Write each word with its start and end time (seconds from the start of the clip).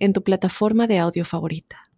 en 0.00 0.12
tu 0.14 0.22
plataforma 0.22 0.86
de 0.86 0.98
audio 0.98 1.24
favorita. 1.24 1.90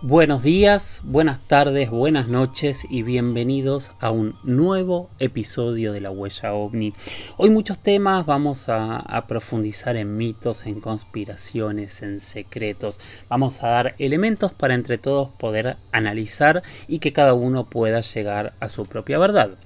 Buenos 0.00 0.44
días, 0.44 1.00
buenas 1.02 1.40
tardes, 1.40 1.90
buenas 1.90 2.28
noches 2.28 2.86
y 2.88 3.02
bienvenidos 3.02 3.90
a 3.98 4.12
un 4.12 4.36
nuevo 4.44 5.10
episodio 5.18 5.92
de 5.92 6.00
La 6.00 6.12
Huella 6.12 6.52
OVNI. 6.52 6.94
Hoy 7.36 7.50
muchos 7.50 7.80
temas, 7.80 8.24
vamos 8.24 8.66
a, 8.68 9.24
profundizar 9.26 9.96
en 9.96 10.16
mitos, 10.16 10.66
en 10.66 10.80
conspiraciones, 10.80 12.02
en 12.02 12.20
secretos. 12.20 13.00
Vamos 13.28 13.64
a 13.64 13.68
dar 13.70 13.96
elementos 13.98 14.52
para 14.52 14.74
entre 14.74 14.98
todos 14.98 15.30
poder 15.30 15.78
analizar 15.90 16.62
y 16.86 17.00
que 17.00 17.12
cada 17.12 17.34
uno 17.34 17.68
pueda 17.68 18.00
llegar 18.00 18.52
a 18.60 18.68
su 18.68 18.86
propia 18.86 19.18
verdad. 19.18 19.58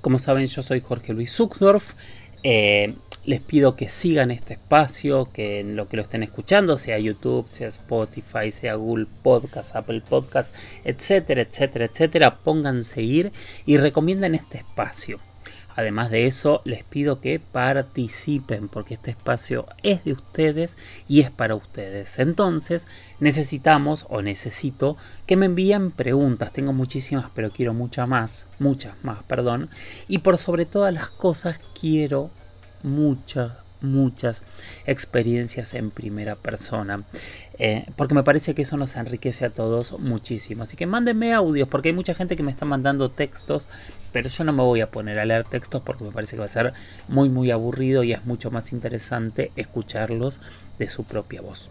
Como 0.00 0.18
saben, 0.18 0.46
yo 0.46 0.62
soy 0.62 0.80
Jorge 0.80 1.12
Luis 1.12 1.32
Zuckdorf. 1.32 1.92
Eh, 2.44 2.94
les 3.24 3.40
pido 3.40 3.74
que 3.74 3.88
sigan 3.88 4.30
este 4.30 4.52
espacio, 4.54 5.30
que 5.32 5.60
en 5.60 5.76
lo 5.76 5.88
que 5.88 5.96
lo 5.96 6.02
estén 6.02 6.22
escuchando, 6.22 6.76
sea 6.76 6.98
YouTube, 6.98 7.48
sea 7.48 7.68
Spotify, 7.68 8.50
sea 8.50 8.74
Google 8.74 9.06
Podcast, 9.22 9.74
Apple 9.74 10.02
Podcast, 10.06 10.54
etcétera, 10.84 11.40
etcétera, 11.40 11.86
etcétera, 11.86 12.38
pongan 12.40 12.84
seguir 12.84 13.32
y 13.64 13.78
recomienden 13.78 14.34
este 14.34 14.58
espacio. 14.58 15.18
Además 15.76 16.10
de 16.10 16.26
eso, 16.26 16.62
les 16.64 16.84
pido 16.84 17.20
que 17.20 17.40
participen 17.40 18.68
porque 18.68 18.94
este 18.94 19.10
espacio 19.10 19.66
es 19.82 20.04
de 20.04 20.12
ustedes 20.12 20.76
y 21.08 21.20
es 21.20 21.30
para 21.30 21.54
ustedes. 21.54 22.18
Entonces, 22.18 22.86
necesitamos 23.20 24.06
o 24.08 24.22
necesito 24.22 24.96
que 25.26 25.36
me 25.36 25.46
envíen 25.46 25.90
preguntas. 25.90 26.52
Tengo 26.52 26.72
muchísimas, 26.72 27.26
pero 27.34 27.50
quiero 27.50 27.74
muchas 27.74 28.06
más, 28.06 28.48
muchas 28.58 28.94
más, 29.02 29.22
perdón. 29.24 29.68
Y 30.06 30.18
por 30.18 30.38
sobre 30.38 30.64
todas 30.66 30.94
las 30.94 31.10
cosas, 31.10 31.58
quiero 31.78 32.30
muchas, 32.82 33.52
muchas 33.84 34.42
experiencias 34.86 35.74
en 35.74 35.90
primera 35.90 36.36
persona. 36.36 37.04
Eh, 37.58 37.86
porque 37.96 38.14
me 38.14 38.24
parece 38.24 38.54
que 38.54 38.62
eso 38.62 38.76
nos 38.76 38.96
enriquece 38.96 39.44
a 39.44 39.50
todos 39.50 39.98
muchísimo. 39.98 40.64
Así 40.64 40.76
que 40.76 40.86
mándenme 40.86 41.32
audios, 41.32 41.68
porque 41.68 41.90
hay 41.90 41.94
mucha 41.94 42.14
gente 42.14 42.36
que 42.36 42.42
me 42.42 42.50
está 42.50 42.64
mandando 42.64 43.10
textos, 43.10 43.68
pero 44.12 44.28
yo 44.28 44.44
no 44.44 44.52
me 44.52 44.62
voy 44.62 44.80
a 44.80 44.90
poner 44.90 45.18
a 45.18 45.24
leer 45.24 45.44
textos 45.44 45.82
porque 45.82 46.04
me 46.04 46.10
parece 46.10 46.36
que 46.36 46.40
va 46.40 46.46
a 46.46 46.48
ser 46.48 46.72
muy, 47.08 47.28
muy 47.28 47.50
aburrido 47.50 48.02
y 48.02 48.12
es 48.12 48.24
mucho 48.24 48.50
más 48.50 48.72
interesante 48.72 49.52
escucharlos 49.56 50.40
de 50.78 50.88
su 50.88 51.04
propia 51.04 51.40
voz. 51.40 51.70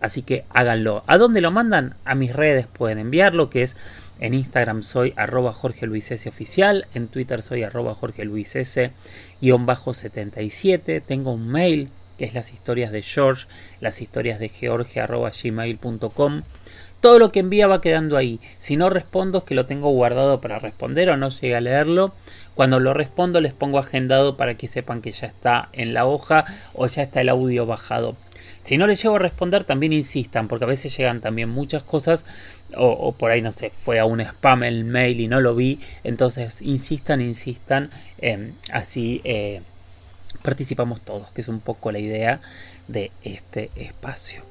Así 0.00 0.22
que 0.22 0.44
háganlo. 0.50 1.04
¿A 1.06 1.18
dónde 1.18 1.40
lo 1.40 1.50
mandan? 1.50 1.94
A 2.04 2.14
mis 2.14 2.32
redes 2.32 2.66
pueden 2.66 2.98
enviarlo, 2.98 3.50
que 3.50 3.62
es 3.62 3.76
en 4.20 4.34
Instagram 4.34 4.82
soy 4.82 5.14
arroba 5.16 5.52
Jorge 5.52 5.86
Luis 5.86 6.10
S 6.10 6.28
oficial, 6.28 6.86
en 6.94 7.08
Twitter 7.08 7.42
soy 7.42 7.62
arroba 7.62 7.94
Jorge 7.94 8.24
Luis 8.24 8.56
S 8.56 8.90
guion 9.40 9.64
bajo 9.64 9.94
77, 9.94 11.00
tengo 11.00 11.32
un 11.32 11.48
mail 11.48 11.90
que 12.18 12.24
es 12.24 12.34
las 12.34 12.52
historias 12.52 12.90
de 12.90 13.02
George, 13.02 13.46
las 13.80 14.02
historias 14.02 14.40
de 14.40 14.48
George 14.48 15.00
arroba 15.00 15.30
gmail.com. 15.30 16.42
Todo 17.00 17.20
lo 17.20 17.30
que 17.30 17.38
envía 17.38 17.68
va 17.68 17.80
quedando 17.80 18.16
ahí. 18.16 18.40
Si 18.58 18.76
no 18.76 18.90
respondo 18.90 19.38
es 19.38 19.44
que 19.44 19.54
lo 19.54 19.66
tengo 19.66 19.90
guardado 19.90 20.40
para 20.40 20.58
responder 20.58 21.10
o 21.10 21.16
no 21.16 21.28
llegué 21.28 21.54
a 21.54 21.60
leerlo. 21.60 22.12
Cuando 22.56 22.80
lo 22.80 22.92
respondo 22.92 23.40
les 23.40 23.52
pongo 23.52 23.78
agendado 23.78 24.36
para 24.36 24.56
que 24.56 24.66
sepan 24.66 25.00
que 25.00 25.12
ya 25.12 25.28
está 25.28 25.68
en 25.72 25.94
la 25.94 26.06
hoja 26.06 26.44
o 26.74 26.88
ya 26.88 27.04
está 27.04 27.20
el 27.20 27.28
audio 27.28 27.66
bajado. 27.66 28.16
Si 28.68 28.76
no 28.76 28.86
les 28.86 29.02
llego 29.02 29.16
a 29.16 29.18
responder, 29.18 29.64
también 29.64 29.94
insistan, 29.94 30.46
porque 30.46 30.66
a 30.66 30.68
veces 30.68 30.94
llegan 30.94 31.22
también 31.22 31.48
muchas 31.48 31.82
cosas, 31.82 32.26
o, 32.76 33.12
por 33.12 33.30
ahí 33.30 33.40
no 33.40 33.50
sé, 33.50 33.70
fue 33.70 33.98
a 33.98 34.04
un 34.04 34.20
spam 34.20 34.62
el 34.62 34.84
mail 34.84 35.20
y 35.20 35.26
no 35.26 35.40
lo 35.40 35.54
vi, 35.54 35.80
entonces 36.04 36.60
insistan, 36.60 37.22
insistan, 37.22 37.88
em, 38.18 38.52
así 38.70 39.22
eh, 39.24 39.62
participamos 40.42 41.00
todos, 41.00 41.30
que 41.30 41.40
es 41.40 41.48
un 41.48 41.60
poco 41.60 41.92
la 41.92 41.98
idea 41.98 42.42
de 42.88 43.10
este 43.24 43.70
espacio. 43.74 44.42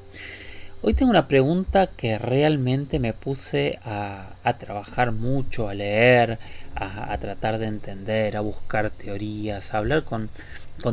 Hoy 0.82 0.96
tengo 0.96 1.12
una 1.12 1.28
pregunta 1.28 1.86
que 1.86 2.18
realmente 2.18 2.98
me 2.98 3.14
puse 3.14 3.78
a, 3.86 4.34
trabajar 4.58 5.12
mucho, 5.12 5.70
a 5.70 5.76
leer, 5.76 6.40
a, 6.74 7.16
tratar 7.20 7.60
de 7.60 7.68
entender, 7.68 8.36
a 8.36 8.42
buscar 8.42 8.90
teorías, 8.90 9.76
a 9.76 9.78
hablar 9.78 10.06
con, 10.06 10.32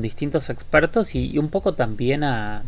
distintos 0.03 0.51
expertos 0.51 1.15
y 1.15 1.39
un 1.39 1.49
poco 1.49 1.73
también 1.73 2.23
a, 2.23 2.65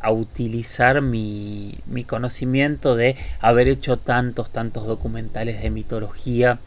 a 0.00 0.12
utilizar 0.12 1.02
mi, 1.02 1.78
mi, 1.86 2.04
conocimiento 2.04 2.96
de 2.96 3.16
haber 3.40 3.68
hecho 3.68 3.98
tantos, 3.98 4.50
tantos 4.50 4.86
documentales 4.86 5.62
de 5.62 5.70
mitología 5.70 6.58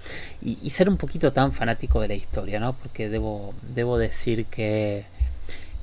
y, 0.41 0.69
ser 0.69 0.89
un 0.89 0.97
poquito 0.97 1.33
tan 1.33 1.51
fanático 1.51 2.01
de 2.01 2.07
la 2.09 2.15
historia, 2.15 2.59
¿no? 2.59 2.73
Porque 2.73 3.09
debo, 3.09 3.53
debo 3.73 3.97
decir 3.97 4.45
que, 4.45 5.05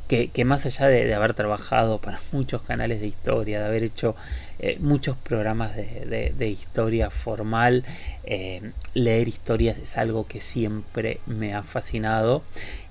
que, 0.08 0.44
más 0.44 0.64
allá 0.66 0.86
de, 0.86 1.12
haber 1.14 1.34
trabajado 1.34 1.98
para 2.00 2.20
muchos 2.32 2.62
canales 2.62 3.00
de 3.00 3.08
historia, 3.08 3.60
de 3.60 3.66
haber 3.66 3.82
hecho 3.84 4.14
eh, 4.58 4.78
muchos 4.80 5.16
programas 5.16 5.74
de, 5.76 6.32
de, 6.36 6.48
historia 6.48 7.10
formal, 7.10 7.84
eh, 8.24 8.72
leer 8.94 9.28
historias 9.28 9.76
es 9.78 9.98
algo 9.98 10.26
que 10.26 10.40
siempre 10.40 11.20
me 11.26 11.54
ha 11.54 11.62
fascinado 11.62 12.42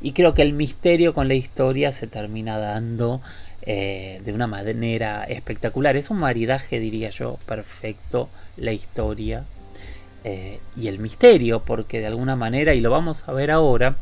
y 0.02 0.12
creo 0.12 0.34
que 0.34 0.42
el 0.42 0.54
misterio 0.54 1.14
con 1.14 1.28
la 1.28 1.34
historia 1.34 1.92
se 1.92 2.08
termina 2.08 2.58
dando 2.58 3.22
eh, 3.68 4.22
de 4.24 4.32
una 4.32 4.46
manera 4.46 5.24
espectacular. 5.24 5.96
Es 5.96 6.12
un 6.12 6.18
maridaje, 6.18 6.80
diría 6.80 7.10
yo, 7.10 7.40
perfecto, 7.48 8.30
la 8.58 8.74
historia 8.74 9.44
eh, 10.24 10.60
y 10.76 10.88
el 10.88 11.00
misterio, 11.00 11.64
porque 11.64 12.00
de 12.00 12.06
alguna 12.06 12.36
manera, 12.36 12.76
y 12.76 12.80
lo 12.80 12.92
vamos 12.92 13.28
a 13.28 13.32
ver 13.34 13.50
ahora, 13.50 13.98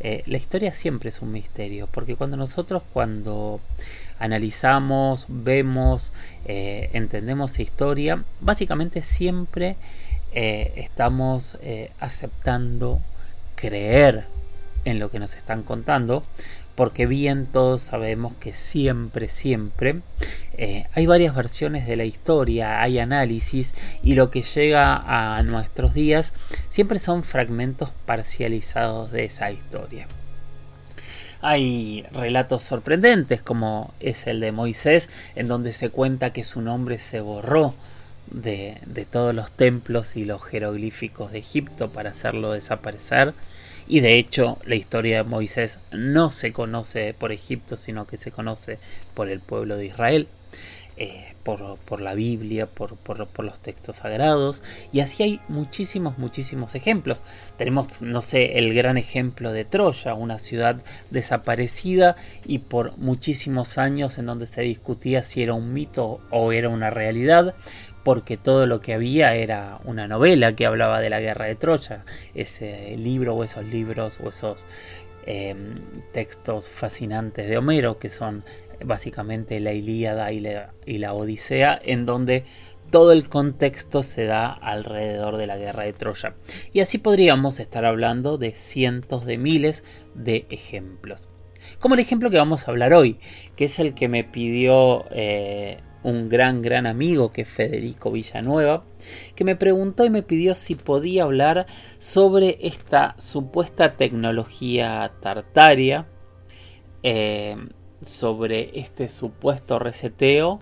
eh, 0.00 0.22
la 0.26 0.36
historia 0.36 0.74
siempre 0.74 1.08
es 1.08 1.22
un 1.22 1.32
misterio, 1.32 1.88
porque 1.90 2.16
cuando 2.16 2.36
nosotros 2.36 2.82
cuando 2.92 3.60
analizamos, 4.18 5.24
vemos, 5.28 6.12
entendemos 6.44 7.60
historia, 7.60 8.22
básicamente 8.40 9.00
siempre 9.00 9.76
estamos 10.32 11.56
aceptando 12.00 13.00
creer 13.54 14.24
en 14.84 14.98
lo 14.98 15.10
que 15.10 15.18
nos 15.18 15.34
están 15.34 15.62
contando, 15.62 16.24
porque 16.78 17.06
bien 17.06 17.46
todos 17.46 17.82
sabemos 17.82 18.34
que 18.38 18.54
siempre, 18.54 19.28
siempre 19.28 19.96
eh, 20.56 20.86
hay 20.92 21.06
varias 21.06 21.34
versiones 21.34 21.88
de 21.88 21.96
la 21.96 22.04
historia, 22.04 22.80
hay 22.80 23.00
análisis 23.00 23.74
y 24.00 24.14
lo 24.14 24.30
que 24.30 24.42
llega 24.42 24.94
a 24.94 25.42
nuestros 25.42 25.92
días 25.92 26.34
siempre 26.68 27.00
son 27.00 27.24
fragmentos 27.24 27.90
parcializados 28.06 29.10
de 29.10 29.24
esa 29.24 29.50
historia. 29.50 30.06
Hay 31.40 32.06
relatos 32.12 32.62
sorprendentes 32.62 33.42
como 33.42 33.92
es 33.98 34.28
el 34.28 34.38
de 34.38 34.52
Moisés, 34.52 35.10
en 35.34 35.48
donde 35.48 35.72
se 35.72 35.90
cuenta 35.90 36.32
que 36.32 36.44
su 36.44 36.62
nombre 36.62 36.98
se 36.98 37.18
borró 37.18 37.74
de, 38.30 38.78
de 38.86 39.04
todos 39.04 39.34
los 39.34 39.50
templos 39.50 40.16
y 40.16 40.24
los 40.24 40.44
jeroglíficos 40.44 41.32
de 41.32 41.40
Egipto 41.40 41.90
para 41.90 42.10
hacerlo 42.10 42.52
desaparecer 42.52 43.34
y 43.88 44.00
de 44.00 44.18
hecho, 44.18 44.58
la 44.64 44.74
historia 44.74 45.18
de 45.18 45.28
Moisés 45.28 45.78
no 45.92 46.30
se 46.30 46.52
conoce 46.52 47.14
por 47.14 47.32
Egipto, 47.32 47.76
sino 47.76 48.06
que 48.06 48.18
se 48.18 48.30
conoce 48.30 48.78
por 49.14 49.28
el 49.28 49.40
pueblo 49.40 49.76
de 49.76 49.86
Israel. 49.86 50.28
Eh, 51.00 51.34
por, 51.44 52.00
la 52.02 52.12
Biblia, 52.12 52.66
por, 52.66 52.98
los 53.44 53.60
textos 53.60 53.98
sagrados, 53.98 54.62
y 54.92 55.00
así 55.00 55.22
hay 55.22 55.40
muchísimos, 55.48 56.18
muchísimos 56.18 56.74
ejemplos. 56.74 57.22
Tenemos, 57.56 58.02
no 58.02 58.20
sé, 58.20 58.58
el 58.58 58.74
gran 58.74 58.98
ejemplo 58.98 59.52
de 59.52 59.64
Troya, 59.64 60.14
una 60.14 60.38
ciudad 60.38 60.82
desaparecida 61.10 62.16
y 62.44 62.58
por 62.58 62.98
muchísimos 62.98 63.78
años 63.78 64.18
en 64.18 64.26
donde 64.26 64.46
se 64.46 64.62
discutía 64.62 65.22
si 65.22 65.42
era 65.42 65.54
un 65.54 65.72
mito 65.72 66.20
o 66.30 66.52
era 66.52 66.68
una 66.68 66.90
realidad, 66.90 67.54
porque 68.04 68.36
todo 68.36 68.66
lo 68.66 68.80
que 68.80 68.92
había 68.92 69.34
era 69.34 69.80
una 69.84 70.06
novela 70.06 70.54
que 70.54 70.66
hablaba 70.66 71.00
de 71.00 71.10
la 71.10 71.20
guerra 71.20 71.46
de 71.46 71.54
Troya, 71.54 72.04
ese 72.34 72.94
libro 72.96 73.36
o 73.36 73.44
esos 73.44 73.64
libros 73.64 74.20
o 74.20 74.28
esos 74.28 74.66
em, 75.24 75.80
textos 76.12 76.68
fascinantes 76.68 77.48
de 77.48 77.56
Homero 77.56 77.98
que 77.98 78.10
son 78.10 78.44
básicamente 78.84 79.60
la 79.60 79.72
Ilíada 79.72 80.32
y 80.32 80.40
la, 80.40 81.14
Odisea, 81.14 81.78
en 81.82 82.06
donde 82.06 82.44
todo 82.90 83.12
el 83.12 83.28
contexto 83.28 84.02
se 84.02 84.24
da 84.24 84.50
alrededor 84.52 85.36
de 85.36 85.46
la 85.46 85.58
guerra 85.58 85.84
de 85.84 85.92
Troya. 85.92 86.34
Y 86.72 86.80
así 86.80 86.98
podríamos 86.98 87.60
estar 87.60 87.84
hablando 87.84 88.38
de 88.38 88.54
cientos 88.54 89.26
de 89.26 89.38
miles 89.38 89.84
de 90.14 90.46
ejemplos. 90.50 91.28
Como 91.78 91.94
el 91.94 92.00
ejemplo 92.00 92.30
que 92.30 92.38
vamos 92.38 92.66
a 92.66 92.70
hablar 92.70 92.94
hoy, 92.94 93.18
que 93.56 93.64
es 93.64 93.78
el 93.78 93.94
que 93.94 94.08
me 94.08 94.24
pidió 94.24 95.04
eh, 95.10 95.80
un 96.02 96.28
gran, 96.28 96.62
gran 96.62 96.86
amigo 96.86 97.30
que 97.32 97.42
es 97.42 97.48
Federico 97.48 98.10
Villanueva, 98.10 98.84
que 99.34 99.44
me 99.44 99.56
preguntó 99.56 100.04
y 100.04 100.10
me 100.10 100.22
pidió 100.22 100.54
si 100.54 100.74
podía 100.74 101.24
hablar 101.24 101.66
sobre 101.98 102.58
esta 102.60 103.14
supuesta 103.18 103.96
tecnología 103.96 105.12
tartaria, 105.20 106.06
eh, 107.02 107.56
sobre 108.00 108.78
este 108.78 109.08
supuesto 109.08 109.78
reseteo 109.78 110.60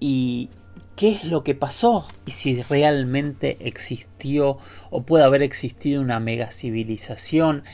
y 0.00 0.50
qué 0.94 1.12
es 1.12 1.24
lo 1.24 1.44
que 1.44 1.54
pasó 1.54 2.06
y 2.24 2.30
si 2.32 2.62
realmente 2.62 3.56
existió 3.60 4.58
o 4.90 5.02
puede 5.02 5.24
haber 5.24 5.42
existido 5.42 6.00
una 6.00 6.20
mega 6.20 6.50
civilización 6.50 7.64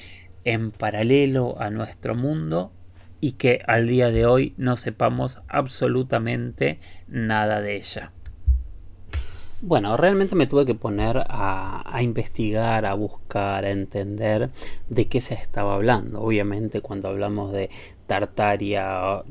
en 0.44 0.73
paralelo 0.73 1.56
a 1.61 1.70
nuestro 1.70 2.14
mundo 2.14 2.73
y 3.20 3.32
que 3.32 3.62
al 3.67 3.87
día 3.87 4.11
de 4.11 4.26
hoy 4.26 4.55
no 4.56 4.76
sepamos 4.76 5.43
absolutamente 5.46 6.81
nada 7.06 7.61
de 7.61 7.76
ella. 7.76 8.12
Bueno, 9.64 9.96
realmente 9.96 10.35
me 10.35 10.49
tuve 10.49 10.67
que 10.67 10.75
poner 10.75 11.25
a, 11.28 12.00
investigar, 12.02 12.85
a 12.85 12.94
buscar, 12.94 13.64
a 13.64 13.70
entender 13.70 14.50
de 14.88 15.06
qué 15.06 15.20
se 15.20 15.35
estaba 15.35 15.75
hablando. 15.75 16.20
Obviamente 16.20 16.81
cuando 16.81 17.08
hablamos 17.08 17.52
de 17.52 17.70
Tartaria, 18.12 19.23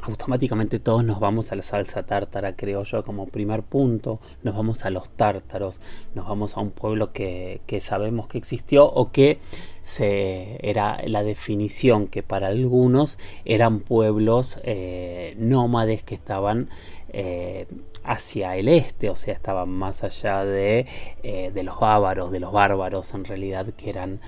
automáticamente 0.00 0.78
todos 0.78 1.04
nos 1.04 1.20
vamos 1.20 1.52
a 1.52 1.54
la 1.56 1.62
salsa 1.62 2.06
tártara, 2.06 2.56
creo 2.56 2.82
yo, 2.82 3.04
como 3.04 3.26
primer 3.26 3.62
punto, 3.62 4.20
nos 4.42 4.56
vamos 4.56 4.86
a 4.86 4.90
los 4.90 5.10
tártaros, 5.10 5.82
nos 6.14 6.26
vamos 6.26 6.56
a 6.56 6.60
un 6.60 6.70
pueblo 6.70 7.12
que, 7.12 7.60
que 7.66 7.82
sabemos 7.82 8.28
que 8.28 8.38
existió 8.38 8.86
o 8.86 9.12
que 9.12 9.38
se, 9.82 10.58
era 10.66 10.98
la 11.06 11.22
definición 11.22 12.06
que 12.06 12.22
para 12.22 12.46
algunos 12.46 13.18
eran 13.44 13.80
pueblos 13.80 14.58
eh, 14.62 15.34
nómades 15.38 16.02
que 16.02 16.14
estaban 16.14 16.70
eh, 17.10 17.66
hacia 18.04 18.56
el 18.56 18.68
este, 18.68 19.10
o 19.10 19.16
sea, 19.16 19.34
estaban 19.34 19.68
más 19.68 20.04
allá 20.04 20.44
de, 20.44 20.86
eh, 21.22 21.50
de 21.52 21.62
los 21.62 21.78
bárbaros, 21.78 22.30
de 22.30 22.40
los 22.40 22.52
bárbaros 22.52 23.14
en 23.14 23.24
realidad, 23.24 23.66
que 23.76 23.90
eran 23.90 24.20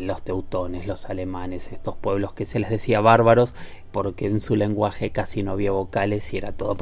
los 0.00 0.22
teutones, 0.22 0.86
los 0.86 1.08
alemanes, 1.08 1.72
estos 1.72 1.96
pueblos 1.96 2.34
que 2.34 2.44
se 2.44 2.58
les 2.58 2.68
decía 2.68 3.00
bárbaros 3.00 3.54
porque 3.90 4.26
en 4.26 4.38
su 4.40 4.54
lenguaje 4.54 5.12
casi 5.12 5.42
no 5.42 5.52
había 5.52 5.70
vocales 5.70 6.32
y 6.34 6.38
era 6.38 6.52
todo 6.52 6.76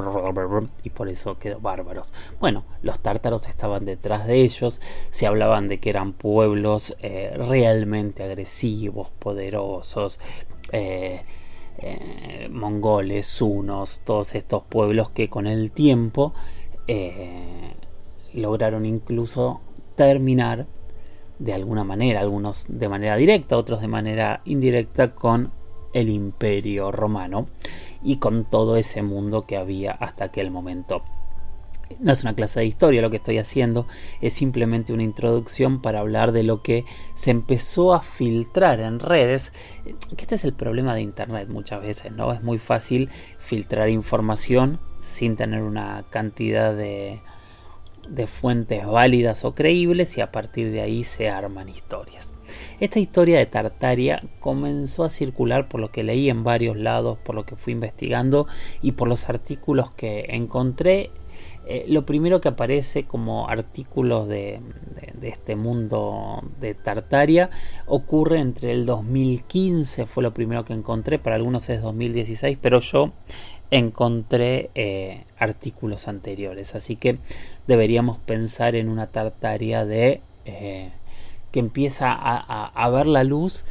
y 0.82 0.90
por 0.90 1.08
eso 1.08 1.38
quedó 1.38 1.60
bárbaros. 1.60 2.12
Bueno, 2.40 2.64
los 2.82 3.00
tártaros 3.00 3.46
estaban 3.48 3.84
detrás 3.84 4.26
de 4.26 4.42
ellos, 4.42 4.80
se 5.10 5.26
hablaban 5.26 5.68
de 5.68 5.78
que 5.78 5.90
eran 5.90 6.12
pueblos 6.12 6.96
realmente 7.00 8.24
agresivos, 8.24 9.10
poderosos, 9.18 10.20
eh, 10.72 11.22
eh, 11.78 12.48
mongoles, 12.50 13.40
hunos, 13.40 14.02
todos 14.04 14.34
estos 14.34 14.62
pueblos 14.64 15.10
que 15.10 15.28
con 15.28 15.46
el 15.46 15.72
tiempo 15.72 16.34
eh, 16.86 17.74
lograron 18.34 18.84
incluso 18.86 19.60
terminar 19.94 20.66
de 21.38 21.54
alguna 21.54 21.84
manera, 21.84 22.20
algunos 22.20 22.66
de 22.68 22.88
manera 22.88 23.16
directa, 23.16 23.56
otros 23.56 23.80
de 23.80 23.88
manera 23.88 24.42
indirecta 24.44 25.14
con 25.14 25.52
el 25.92 26.08
imperio 26.08 26.92
romano 26.92 27.48
y 28.02 28.16
con 28.16 28.44
todo 28.44 28.76
ese 28.76 29.02
mundo 29.02 29.46
que 29.46 29.56
había 29.56 29.92
hasta 29.92 30.24
aquel 30.24 30.50
momento. 30.50 31.02
No 31.98 32.12
es 32.12 32.22
una 32.22 32.34
clase 32.34 32.60
de 32.60 32.66
historia 32.66 33.02
lo 33.02 33.10
que 33.10 33.16
estoy 33.16 33.38
haciendo, 33.38 33.86
es 34.20 34.32
simplemente 34.32 34.92
una 34.92 35.02
introducción 35.02 35.82
para 35.82 36.00
hablar 36.00 36.32
de 36.32 36.44
lo 36.44 36.62
que 36.62 36.84
se 37.14 37.30
empezó 37.30 37.92
a 37.92 38.00
filtrar 38.00 38.80
en 38.80 39.00
redes, 39.00 39.52
este 40.16 40.36
es 40.36 40.44
el 40.44 40.54
problema 40.54 40.94
de 40.94 41.02
Internet 41.02 41.48
muchas 41.48 41.82
veces, 41.82 42.12
¿no? 42.12 42.32
Es 42.32 42.42
muy 42.42 42.58
fácil 42.58 43.08
filtrar 43.38 43.90
información 43.90 44.78
sin 45.00 45.36
tener 45.36 45.62
una 45.62 46.04
cantidad 46.10 46.74
de, 46.74 47.20
de 48.08 48.26
fuentes 48.26 48.86
válidas 48.86 49.44
o 49.44 49.54
creíbles 49.54 50.16
y 50.18 50.20
a 50.20 50.32
partir 50.32 50.70
de 50.70 50.80
ahí 50.80 51.04
se 51.04 51.28
arman 51.28 51.68
historias. 51.68 52.34
Esta 52.80 52.98
historia 52.98 53.38
de 53.38 53.46
Tartaria 53.46 54.22
comenzó 54.40 55.04
a 55.04 55.10
circular 55.10 55.68
por 55.68 55.80
lo 55.80 55.90
que 55.90 56.02
leí 56.02 56.28
en 56.30 56.42
varios 56.42 56.76
lados, 56.76 57.18
por 57.18 57.34
lo 57.34 57.46
que 57.46 57.56
fui 57.56 57.72
investigando 57.72 58.46
y 58.82 58.92
por 58.92 59.08
los 59.08 59.28
artículos 59.28 59.92
que 59.92 60.26
encontré 60.30 61.10
eh, 61.66 61.84
lo 61.88 62.06
primero 62.06 62.40
que 62.40 62.48
aparece 62.48 63.04
como 63.04 63.48
artículos 63.48 64.28
de, 64.28 64.60
este 65.22 65.54
mundo 65.54 66.42
de 66.58 66.74
Tartaria 66.74 67.50
ocurre 67.86 68.40
entre 68.40 68.72
el 68.72 68.86
2015, 68.86 70.06
fue 70.06 70.22
lo 70.22 70.32
primero 70.32 70.64
que 70.64 70.72
encontré, 70.72 71.18
para 71.18 71.36
algunos 71.36 71.68
es 71.68 71.82
2016, 71.82 72.58
pero 72.60 72.80
yo 72.80 73.12
encontré 73.70 74.70
eh, 74.74 75.24
artículos 75.38 76.08
anteriores, 76.08 76.74
así 76.74 76.96
que 76.96 77.18
deberíamos 77.66 78.18
pensar 78.18 78.74
en 78.74 78.88
una 78.88 79.08
Tartaria 79.08 79.84
de... 79.84 80.22
Eh, 80.46 80.90
que 81.52 81.58
empieza 81.58 82.12
a, 82.12 82.90
ver 82.90 83.08
la 83.08 83.24
luz 83.24 83.64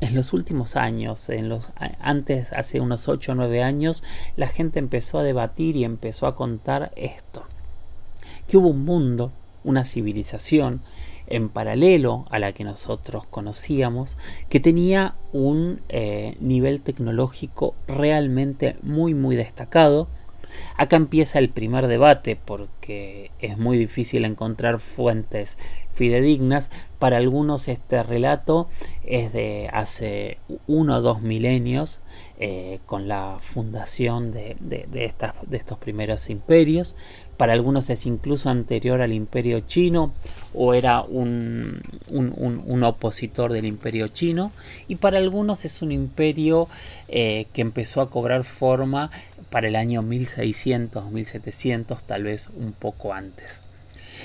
en 0.00 0.14
los 0.14 0.32
últimos 0.32 0.76
años, 0.76 1.28
en 1.28 1.48
los, 1.48 1.70
antes, 2.00 2.52
hace 2.52 2.80
unos 2.80 3.08
8 3.08 3.32
o 3.32 3.34
9 3.34 3.62
años, 3.62 4.02
la 4.36 4.48
gente 4.48 4.78
empezó 4.78 5.18
a 5.18 5.22
debatir 5.22 5.76
y 5.76 5.84
empezó 5.84 6.26
a 6.26 6.36
contar 6.36 6.92
esto. 6.96 7.44
Que 8.48 8.56
hubo 8.56 8.68
un 8.68 8.84
mundo, 8.84 9.32
una 9.62 9.84
civilización, 9.84 10.82
en 11.26 11.48
paralelo 11.48 12.26
a 12.30 12.38
la 12.38 12.52
que 12.52 12.64
nosotros 12.64 13.24
conocíamos, 13.24 14.18
que 14.48 14.58
tenía 14.58 15.14
un 15.32 15.80
eh, 15.88 16.36
nivel 16.40 16.80
tecnológico 16.80 17.74
realmente 17.86 18.76
muy 18.82 19.14
muy 19.14 19.36
destacado, 19.36 20.08
Acá 20.76 20.96
empieza 20.96 21.38
el 21.38 21.48
primer 21.48 21.86
debate 21.86 22.36
porque 22.36 23.30
es 23.40 23.58
muy 23.58 23.78
difícil 23.78 24.24
encontrar 24.24 24.80
fuentes 24.80 25.56
fidedignas. 25.94 26.70
Para 26.98 27.16
algunos 27.16 27.68
este 27.68 28.02
relato 28.02 28.68
es 29.04 29.32
de 29.32 29.68
hace 29.72 30.38
uno 30.66 30.96
o 30.96 31.00
dos 31.00 31.22
milenios 31.22 32.00
eh, 32.38 32.78
con 32.86 33.08
la 33.08 33.36
fundación 33.40 34.32
de, 34.32 34.56
estos 35.50 35.78
primeros 35.78 36.30
imperios. 36.30 36.94
Para 37.36 37.52
algunos 37.54 37.90
es 37.90 38.06
incluso 38.06 38.50
anterior 38.50 39.00
al 39.00 39.12
imperio 39.12 39.60
chino 39.60 40.12
o 40.54 40.74
era 40.74 41.02
un, 41.02 41.82
opositor 42.82 43.52
del 43.52 43.66
imperio 43.66 44.08
chino. 44.08 44.52
Y 44.88 44.96
para 44.96 45.18
algunos 45.18 45.64
es 45.64 45.82
un 45.82 45.92
imperio 45.92 46.68
eh, 47.08 47.46
que 47.52 47.62
empezó 47.62 48.00
a 48.00 48.10
cobrar 48.10 48.44
forma 48.44 49.10
para 49.50 49.68
el 49.68 49.76
año 49.76 50.02
1600, 50.02 51.10
1700, 51.10 52.02
tal 52.04 52.24
vez 52.24 52.48
un 52.56 52.72
poco 52.72 53.12
antes. 53.12 53.62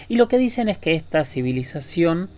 Y 0.07 0.17
lo 0.17 0.27
que 0.27 0.37
dicen 0.37 0.69
es 0.69 0.77
que 0.77 0.93
esta 0.93 1.23
civilización 1.23 2.29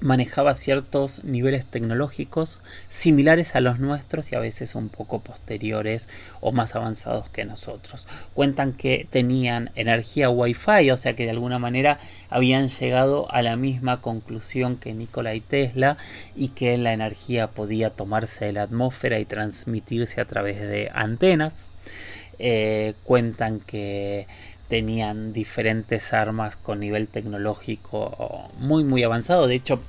manejaba 0.00 0.54
ciertos 0.54 1.24
niveles 1.24 1.66
tecnológicos 1.66 2.58
similares 2.88 3.54
a 3.54 3.60
los 3.60 3.78
nuestros 3.78 4.32
y 4.32 4.34
a 4.34 4.40
veces 4.40 4.74
un 4.74 4.88
poco 4.88 5.20
posteriores 5.20 6.08
o 6.40 6.52
más 6.52 6.74
avanzados 6.74 7.28
que 7.28 7.44
nosotros. 7.44 8.06
Cuentan 8.34 8.72
que 8.72 9.06
tenían 9.10 9.70
energía 9.74 10.30
Wi-Fi, 10.30 10.90
o 10.90 10.96
sea 10.96 11.14
que 11.14 11.24
de 11.24 11.30
alguna 11.30 11.58
manera 11.58 11.98
habían 12.30 12.68
llegado 12.68 13.30
a 13.32 13.42
la 13.42 13.56
misma 13.56 14.00
conclusión 14.00 14.76
que 14.76 14.94
Nikola 14.94 15.34
y 15.34 15.40
Tesla 15.40 15.96
y 16.34 16.48
que 16.48 16.76
la 16.78 16.92
energía 16.92 17.48
podía 17.48 17.90
tomarse 17.90 18.46
de 18.46 18.52
la 18.54 18.62
atmósfera 18.62 19.18
y 19.18 19.24
transmitirse 19.24 20.20
a 20.20 20.24
través 20.24 20.60
de 20.60 20.90
antenas. 20.94 21.69
Eh, 22.38 22.94
cuentan 23.04 23.60
que 23.60 24.26
tenían 24.68 25.32
diferentes 25.32 26.12
armas 26.12 26.56
con 26.56 26.80
nivel 26.80 27.08
tecnológico 27.08 28.50
muy 28.58 28.84
muy 28.84 29.02
avanzado. 29.02 29.46
De 29.46 29.56
hecho, 29.56 29.80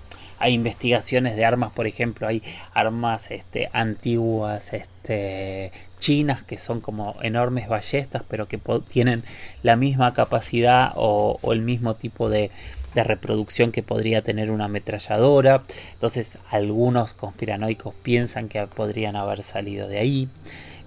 hay 0.41 0.55
investigaciones 0.55 1.35
de 1.35 1.45
armas, 1.45 1.71
por 1.71 1.85
ejemplo, 1.85 2.27
hay 2.27 2.41
armas 2.73 3.29
este, 3.29 3.69
antiguas, 3.73 4.73
este, 4.73 5.71
chinas, 5.99 6.43
que 6.43 6.57
son 6.57 6.81
como 6.81 7.15
enormes 7.21 7.69
ballestas, 7.69 8.23
pero 8.27 8.47
que 8.47 8.59
tienen 8.89 9.23
la 9.61 9.75
misma 9.75 10.15
capacidad 10.15 10.93
o, 10.95 11.39
el 11.53 11.61
mismo 11.61 11.93
tipo 11.93 12.27
de, 12.27 12.49
de 12.95 13.03
reproducción 13.03 13.71
que 13.71 13.83
podría 13.83 14.23
tener 14.23 14.49
una 14.49 14.65
ametralladora. 14.65 15.61
Entonces, 15.93 16.39
algunos 16.49 17.13
conspiranoicos 17.13 17.93
piensan 18.01 18.49
que 18.49 18.65
podrían 18.65 19.15
haber 19.15 19.43
salido 19.43 19.87
de 19.87 19.99
ahí. 19.99 20.27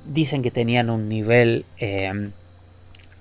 Dicen 0.06 0.42
que 0.42 0.50
tenían 0.50 0.90
un 0.90 1.08
nivel 1.08 1.64
eh, 1.78 2.30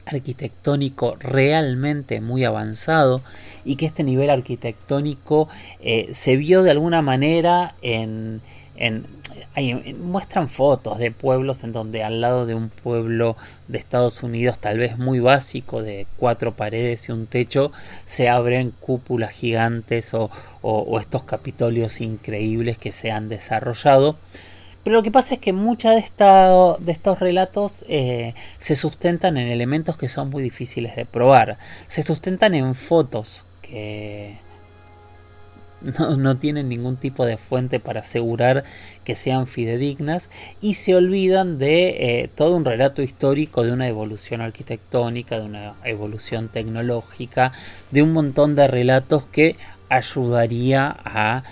arquitectónico 0.05 1.15
realmente 1.19 2.21
muy 2.21 2.43
avanzado 2.43 3.21
y 3.63 3.75
que 3.75 3.85
este 3.85 4.03
nivel 4.03 4.29
arquitectónico 4.29 5.47
eh, 5.79 6.09
se 6.13 6.35
vio 6.35 6.63
de 6.63 6.71
alguna 6.71 7.01
manera 7.01 7.75
en, 7.81 8.41
muestran 9.99 10.49
fotos 10.49 10.97
de 10.97 11.11
pueblos 11.11 11.63
en 11.63 11.71
donde 11.71 12.03
al 12.03 12.21
lado 12.21 12.45
de 12.45 12.55
un 12.55 12.69
pueblo 12.69 13.37
de 13.67 13.77
Estados 13.77 14.23
Unidos 14.23 14.59
tal 14.59 14.79
vez 14.79 14.97
muy 14.97 15.19
básico 15.19 15.81
de 15.81 16.07
cuatro 16.17 16.53
paredes 16.53 17.07
y 17.07 17.11
un 17.11 17.27
techo 17.27 17.71
se 18.03 18.29
abren 18.29 18.71
cúpulas 18.71 19.31
gigantes 19.31 20.11
o 20.13 20.99
estos 20.99 21.23
capitolios 21.23 22.01
increíbles 22.01 22.77
que 22.77 22.91
se 22.91 23.11
han 23.11 23.29
desarrollado 23.29 24.17
Pero 24.83 24.97
lo 24.97 25.03
que 25.03 25.11
pasa 25.11 25.35
es 25.35 25.39
que 25.39 25.53
muchos 25.53 25.95
de, 25.95 26.75
de 26.79 26.91
estos 26.91 27.19
relatos 27.19 27.85
eh, 27.87 28.33
se 28.57 28.75
sustentan 28.75 29.37
en 29.37 29.47
elementos 29.47 29.97
que 29.97 30.09
son 30.09 30.29
muy 30.29 30.43
difíciles 30.43 30.95
de 30.95 31.05
probar. 31.05 31.57
Se 31.87 32.03
sustentan 32.03 32.53
en 32.53 32.75
fotos 32.75 33.45
que 33.61 34.37
no, 36.17 36.37
tienen 36.37 36.69
ningún 36.69 36.97
tipo 36.97 37.25
de 37.25 37.37
fuente 37.37 37.79
para 37.79 38.01
asegurar 38.01 38.63
que 39.03 39.15
sean 39.15 39.47
fidedignas 39.47 40.29
y 40.61 40.75
se 40.75 40.95
olvidan 40.95 41.57
de 41.57 42.21
eh, 42.21 42.29
todo 42.33 42.55
un 42.55 42.65
relato 42.65 43.01
histórico 43.01 43.63
de 43.63 43.71
una 43.71 43.87
evolución 43.87 44.41
arquitectónica, 44.41 45.39
de 45.39 45.45
una 45.45 45.75
evolución 45.83 46.47
tecnológica, 46.47 47.51
de 47.91 48.01
un 48.01 48.13
montón 48.13 48.55
de 48.55 48.67
relatos 48.67 49.23
que 49.25 49.57
ayudaría 49.89 50.95
a 51.03 51.43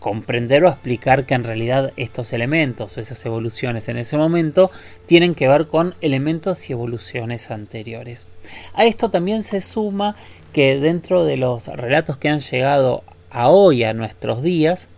comprender 0.00 0.64
o 0.64 0.68
explicar 0.68 1.26
que 1.26 1.34
en 1.34 1.44
realidad 1.44 1.92
estos 1.96 2.32
elementos 2.32 2.96
o 2.96 3.00
esas 3.00 3.24
evoluciones 3.24 3.88
en 3.88 3.98
ese 3.98 4.16
momento 4.16 4.70
tienen 5.06 5.34
que 5.34 5.46
ver 5.46 5.68
con 5.68 5.94
elementos 6.00 6.68
y 6.68 6.72
evoluciones 6.72 7.50
anteriores. 7.50 8.26
A 8.74 8.84
esto 8.86 9.10
también 9.10 9.44
se 9.44 9.60
suma 9.60 10.16
que 10.52 10.80
dentro 10.80 11.24
de 11.24 11.36
los 11.36 11.68
relatos 11.68 12.16
que 12.16 12.30
han 12.30 12.40
llegado 12.40 13.04
a 13.30 13.48
hoy, 13.50 13.84
a 13.84 13.94
nuestros 13.94 14.42
días, 14.42 14.88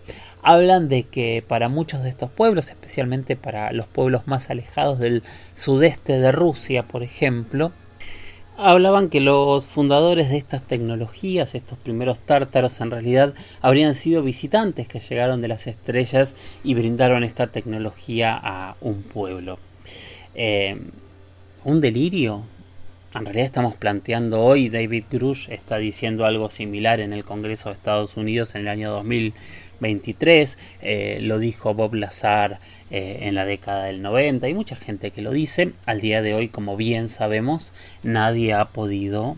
hablan 0.41 0.89
de 0.89 1.05
que 1.05 1.45
para 1.47 1.69
muchos 1.69 2.03
de 2.03 2.09
estos 2.09 2.31
pueblos, 2.31 2.69
especialmente 2.69 3.37
para 3.37 3.73
los 3.73 3.87
pueblos 3.87 4.27
más 4.27 4.51
alejados 4.51 4.99
del 4.99 5.23
sudeste 5.55 6.19
de 6.19 6.33
Rusia, 6.33 6.85
por 6.85 7.03
ejemplo, 7.03 7.73
hablaban 8.63 9.09
que 9.09 9.21
los 9.21 9.67
fundadores 9.67 10.31
de 10.31 10.37
estas 10.37 10.63
tecnologías, 10.63 11.55
estos 11.55 11.79
primeros 11.79 12.19
tártaros, 12.19 12.81
en 12.81 12.91
realidad 12.91 13.35
habrían 13.61 13.95
sido 13.95 14.23
visitantes 14.23 14.89
que 14.89 15.01
llegaron 15.01 15.43
de 15.43 15.49
las 15.49 15.67
estrellas 15.67 16.37
y 16.65 16.75
brindaron 16.75 17.25
esta 17.25 17.49
tecnología 17.49 18.39
a 18.43 18.77
un 18.81 19.03
pueblo. 19.03 19.59
Eh, 20.35 20.81
un 21.65 21.81
delirio. 21.81 22.43
En 23.15 23.27
realidad 23.27 23.45
estamos 23.45 23.75
planteando 23.77 24.41
hoy, 24.41 24.71
David 24.71 25.05
Grush 25.11 25.51
está 25.51 25.77
diciendo 25.77 26.25
algo 26.25 26.49
similar 26.49 27.01
en 27.01 27.13
el 27.13 27.25
Congreso 27.25 27.69
de 27.69 27.75
Estados 27.75 28.17
Unidos 28.17 28.55
en 28.55 28.63
el 28.63 28.69
año 28.69 28.91
2000 28.91 29.35
23, 29.83 30.59
eh, 30.81 31.19
lo 31.21 31.39
dijo 31.39 31.75
Bob 31.75 31.95
Lazar 31.95 32.61
eh, 32.91 33.19
en 33.23 33.35
la 33.35 33.45
década 33.45 33.85
del 33.85 34.01
90, 34.01 34.47
hay 34.47 34.55
mucha 34.55 34.77
gente 34.77 35.11
que 35.11 35.21
lo 35.21 35.33
dice, 35.33 35.73
al 35.85 36.01
día 36.01 36.23
de 36.23 36.33
hoy 36.33 36.49
como 36.49 36.77
bien 36.77 37.09
sabemos 37.09 37.73
nadie 38.03 38.55
ha 38.55 38.67
podido 38.67 39.37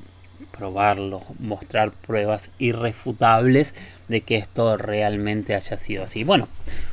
probarlo, 0.56 1.22
mostrar 1.40 1.90
pruebas 1.90 2.52
irrefutables 2.60 3.74
de 4.06 4.20
que 4.20 4.36
esto 4.36 4.76
realmente 4.76 5.56
haya 5.56 5.76
sido 5.78 6.04
así. 6.04 6.22
Bueno, 6.22 6.46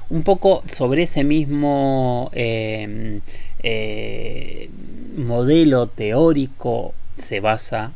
un 0.10 0.24
poco 0.24 0.63
sobre 0.65 1.03
ese 1.03 1.24
mismo 1.24 2.31
em, 2.34 3.22
eh, 3.62 4.70
modelo 5.15 5.86
teórico 5.88 6.96
se 7.17 7.39
basa 7.39 7.91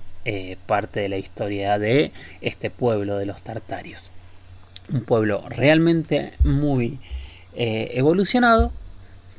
parte 0.65 1.01
de 1.01 1.09
la 1.09 1.17
historia 1.17 1.77
de 1.77 2.12
este 2.41 2.71
pueblo 2.71 3.17
de 3.17 3.27
los 3.27 3.43
tartarios 3.43 4.01
un 4.92 5.01
pueblo 5.01 5.44
realmente 5.50 6.34
muy 6.44 7.00
eh, 7.56 7.92
evolucionado, 7.94 8.72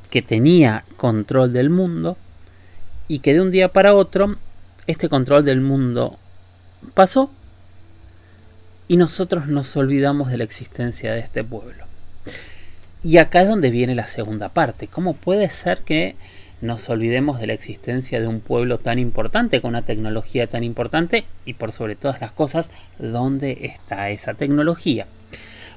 que 0.09 0.21
tenía 0.21 0.85
control 0.95 1.53
del 1.53 1.69
mundo 1.69 2.17
y 3.07 3.19
que 3.19 3.33
de 3.33 3.41
un 3.41 3.51
día 3.51 3.71
para 3.73 3.93
otro 3.93 4.37
este 4.87 5.09
control 5.09 5.43
del 5.43 5.61
mundo 5.61 6.17
pasó 6.93 7.29
y 8.87 8.97
nosotros 8.97 9.47
nos 9.47 9.75
olvidamos 9.75 10.31
de 10.31 10.37
la 10.37 10.45
existencia 10.45 11.13
de 11.13 11.19
este 11.19 11.43
pueblo. 11.43 11.85
Y 13.03 13.17
acá 13.17 13.41
es 13.41 13.47
donde 13.47 13.69
viene 13.69 13.95
la 13.95 14.07
segunda 14.07 14.49
parte. 14.49 14.87
¿Cómo 14.87 15.13
puede 15.13 15.49
ser 15.49 15.79
que 15.81 16.15
nos 16.61 16.89
olvidemos 16.89 17.39
de 17.39 17.47
la 17.47 17.53
existencia 17.53 18.19
de 18.19 18.27
un 18.27 18.39
pueblo 18.39 18.79
tan 18.79 18.97
importante, 18.97 19.61
con 19.61 19.69
una 19.69 19.83
tecnología 19.83 20.47
tan 20.47 20.63
importante 20.63 21.25
y 21.45 21.53
por 21.53 21.71
sobre 21.71 21.95
todas 21.95 22.21
las 22.21 22.31
cosas, 22.31 22.71
dónde 22.97 23.59
está 23.61 24.09
esa 24.09 24.33
tecnología? 24.33 25.05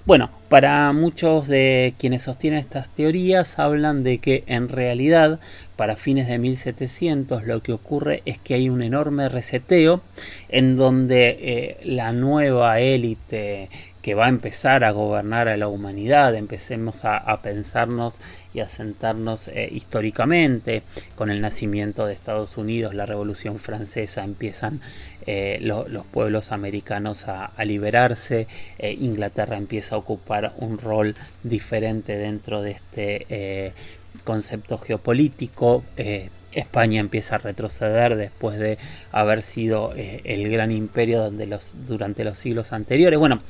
Bueno, 0.06 0.30
para 0.48 0.92
muchos 0.94 1.46
de 1.46 1.94
quienes 1.98 2.22
sostienen 2.22 2.58
estas 2.58 2.88
teorías 2.88 3.58
hablan 3.58 4.02
de 4.02 4.18
que 4.18 4.44
en 4.46 4.70
realidad 4.70 5.40
para 5.76 5.94
fines 5.94 6.26
de 6.26 6.38
1700 6.38 7.44
lo 7.44 7.62
que 7.62 7.74
ocurre 7.74 8.22
es 8.24 8.38
que 8.38 8.54
hay 8.54 8.70
un 8.70 8.80
enorme 8.80 9.28
reseteo 9.28 10.00
en 10.48 10.76
donde 10.76 11.38
eh, 11.40 11.76
la 11.84 12.12
nueva 12.12 12.80
élite 12.80 13.68
que 14.02 14.14
va 14.14 14.26
a 14.26 14.28
empezar 14.28 14.84
a 14.84 14.92
gobernar 14.92 15.48
a 15.48 15.56
la 15.56 15.68
humanidad, 15.68 16.34
empecemos 16.34 17.04
a, 17.04 17.40
pensarnos 17.42 18.20
y 18.54 18.60
a 18.60 18.68
sentarnos 18.68 19.48
eh, 19.48 19.68
históricamente, 19.70 20.82
con 21.14 21.30
el 21.30 21.40
nacimiento 21.40 22.06
de 22.06 22.14
Estados 22.14 22.56
Unidos, 22.56 22.94
la 22.94 23.06
Revolución 23.06 23.58
Francesa, 23.58 24.24
empiezan 24.24 24.80
eh, 25.26 25.58
los 25.60 26.06
pueblos 26.06 26.50
americanos 26.52 27.28
a, 27.28 27.52
liberarse, 27.64 28.46
eh, 28.78 28.96
Inglaterra 28.98 29.56
empieza 29.56 29.94
a 29.94 29.98
ocupar 29.98 30.54
un 30.56 30.78
rol 30.78 31.14
diferente 31.42 32.16
dentro 32.16 32.62
de 32.62 32.70
este 32.72 33.74
concepto 34.24 34.78
geopolítico, 34.78 35.84
España 36.52 37.00
empieza 37.00 37.36
a 37.36 37.38
retroceder 37.38 38.16
después 38.16 38.58
de 38.58 38.78
haber 39.12 39.42
sido 39.42 39.92
el 39.94 40.50
gran 40.50 40.72
imperio 40.72 41.20
donde 41.22 41.46
los, 41.46 41.86
durante 41.86 42.24
los 42.24 42.38
siglos 42.38 42.72
anteriores. 42.72 43.18
Bueno, 43.18 43.42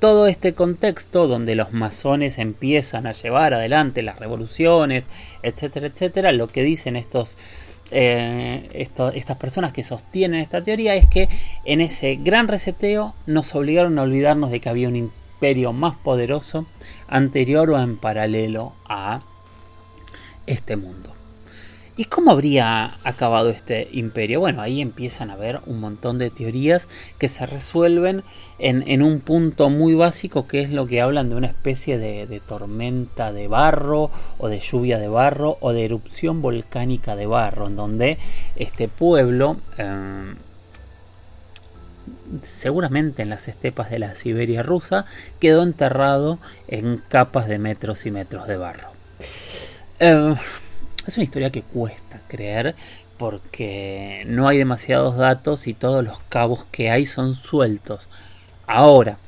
todo 0.00 0.26
este 0.26 0.54
contexto 0.54 1.26
donde 1.26 1.54
los 1.54 1.72
masones 1.72 2.38
empiezan 2.38 3.06
a 3.06 3.12
llevar 3.12 3.54
adelante 3.54 4.02
las 4.02 4.18
revoluciones, 4.18 5.04
etcétera, 5.42 5.86
etcétera, 5.86 6.32
lo 6.32 6.46
que 6.48 6.62
dicen 6.62 6.96
estos, 6.96 7.36
eh, 7.90 8.68
estas 8.72 9.36
personas 9.38 9.72
que 9.72 9.82
sostienen 9.82 10.40
esta 10.40 10.62
teoría 10.62 10.94
es 10.94 11.06
que 11.06 11.28
en 11.64 11.80
ese 11.80 12.16
gran 12.16 12.48
reseteo 12.48 13.14
nos 13.26 13.54
obligaron 13.54 13.98
a 13.98 14.02
olvidarnos 14.02 14.50
de 14.50 14.60
que 14.60 14.68
había 14.68 14.88
un 14.88 14.96
imperio 14.96 15.72
más 15.72 15.96
poderoso 15.96 16.66
anterior 17.06 17.70
o 17.70 17.80
en 17.80 17.96
paralelo 17.96 18.72
a 18.84 19.22
este 20.46 20.76
mundo. 20.76 21.17
¿Y 21.98 22.04
cómo 22.04 22.30
habría 22.30 22.96
acabado 23.02 23.50
este 23.50 23.88
imperio? 23.90 24.38
Bueno, 24.38 24.62
ahí 24.62 24.80
empiezan 24.80 25.30
a 25.30 25.32
haber 25.32 25.58
un 25.66 25.80
montón 25.80 26.18
de 26.18 26.30
teorías 26.30 26.86
que 27.18 27.28
se 27.28 27.44
resuelven 27.44 28.22
en, 28.60 29.02
un 29.02 29.18
punto 29.18 29.68
muy 29.68 29.94
básico 29.96 30.46
que 30.46 30.60
es 30.60 30.70
lo 30.70 30.86
que 30.86 31.00
hablan 31.00 31.28
de 31.28 31.34
una 31.34 31.48
especie 31.48 31.98
de, 31.98 32.40
tormenta 32.46 33.32
de 33.32 33.48
barro 33.48 34.12
o 34.38 34.46
de 34.46 34.60
lluvia 34.60 35.00
de 35.00 35.08
barro 35.08 35.58
o 35.58 35.72
de 35.72 35.86
erupción 35.86 36.40
volcánica 36.40 37.16
de 37.16 37.26
barro, 37.26 37.66
en 37.66 37.74
donde 37.74 38.18
este 38.54 38.86
pueblo... 38.86 39.56
Em, 39.76 40.36
seguramente 42.44 43.22
en 43.22 43.30
las 43.30 43.48
estepas 43.48 43.90
de 43.90 43.98
la 43.98 44.14
Siberia 44.14 44.62
rusa, 44.62 45.04
quedó 45.40 45.64
enterrado 45.64 46.38
en 46.68 47.02
capas 47.08 47.48
de 47.48 47.58
metros 47.58 48.06
y 48.06 48.12
metros 48.12 48.46
de 48.46 48.56
barro. 48.56 48.88
Em, 49.98 50.36
es 51.08 51.16
una 51.16 51.24
historia 51.24 51.50
que 51.50 51.62
cuesta 51.62 52.20
creer 52.28 52.74
porque 53.16 54.24
no 54.26 54.46
hay 54.46 54.58
demasiados 54.58 55.16
datos 55.16 55.66
y 55.66 55.74
todos 55.74 56.04
los 56.04 56.20
cabos 56.28 56.66
que 56.70 56.90
hay 56.90 57.06
son 57.06 57.34
sueltos. 57.34 58.08
Ahora, 58.66 59.18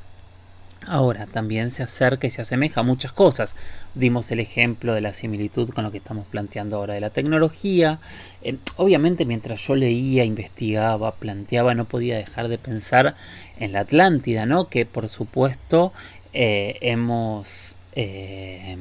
ahora 0.85 1.25
también 1.25 1.71
se 1.71 1.83
acerca 1.83 2.27
y 2.27 2.29
se 2.29 2.43
asemeja 2.43 2.81
a 2.81 2.83
muchas 2.83 3.11
cosas. 3.11 3.55
Dimos 3.95 4.31
el 4.31 4.39
ejemplo 4.39 4.93
de 4.93 5.01
la 5.01 5.13
similitud 5.13 5.71
con 5.71 5.83
lo 5.83 5.91
que 5.91 5.97
estamos 5.97 6.25
planteando 6.27 6.77
ahora 6.77 6.93
de 6.93 7.01
la 7.01 7.09
tecnología. 7.09 7.99
Obviamente 8.77 9.25
mientras 9.25 9.67
yo 9.67 9.75
leía, 9.75 10.23
investigaba, 10.23 11.15
planteaba, 11.15 11.73
no 11.73 11.85
podía 11.85 12.15
dejar 12.17 12.47
de 12.47 12.59
pensar 12.59 13.15
en 13.57 13.73
la 13.73 13.81
Atlántida, 13.81 14.45
¿no? 14.45 14.69
Que 14.69 14.85
por 14.85 15.09
supuesto 15.09 15.91
eh, 16.31 16.77
hemos... 16.81 17.75
Eh, 17.93 18.77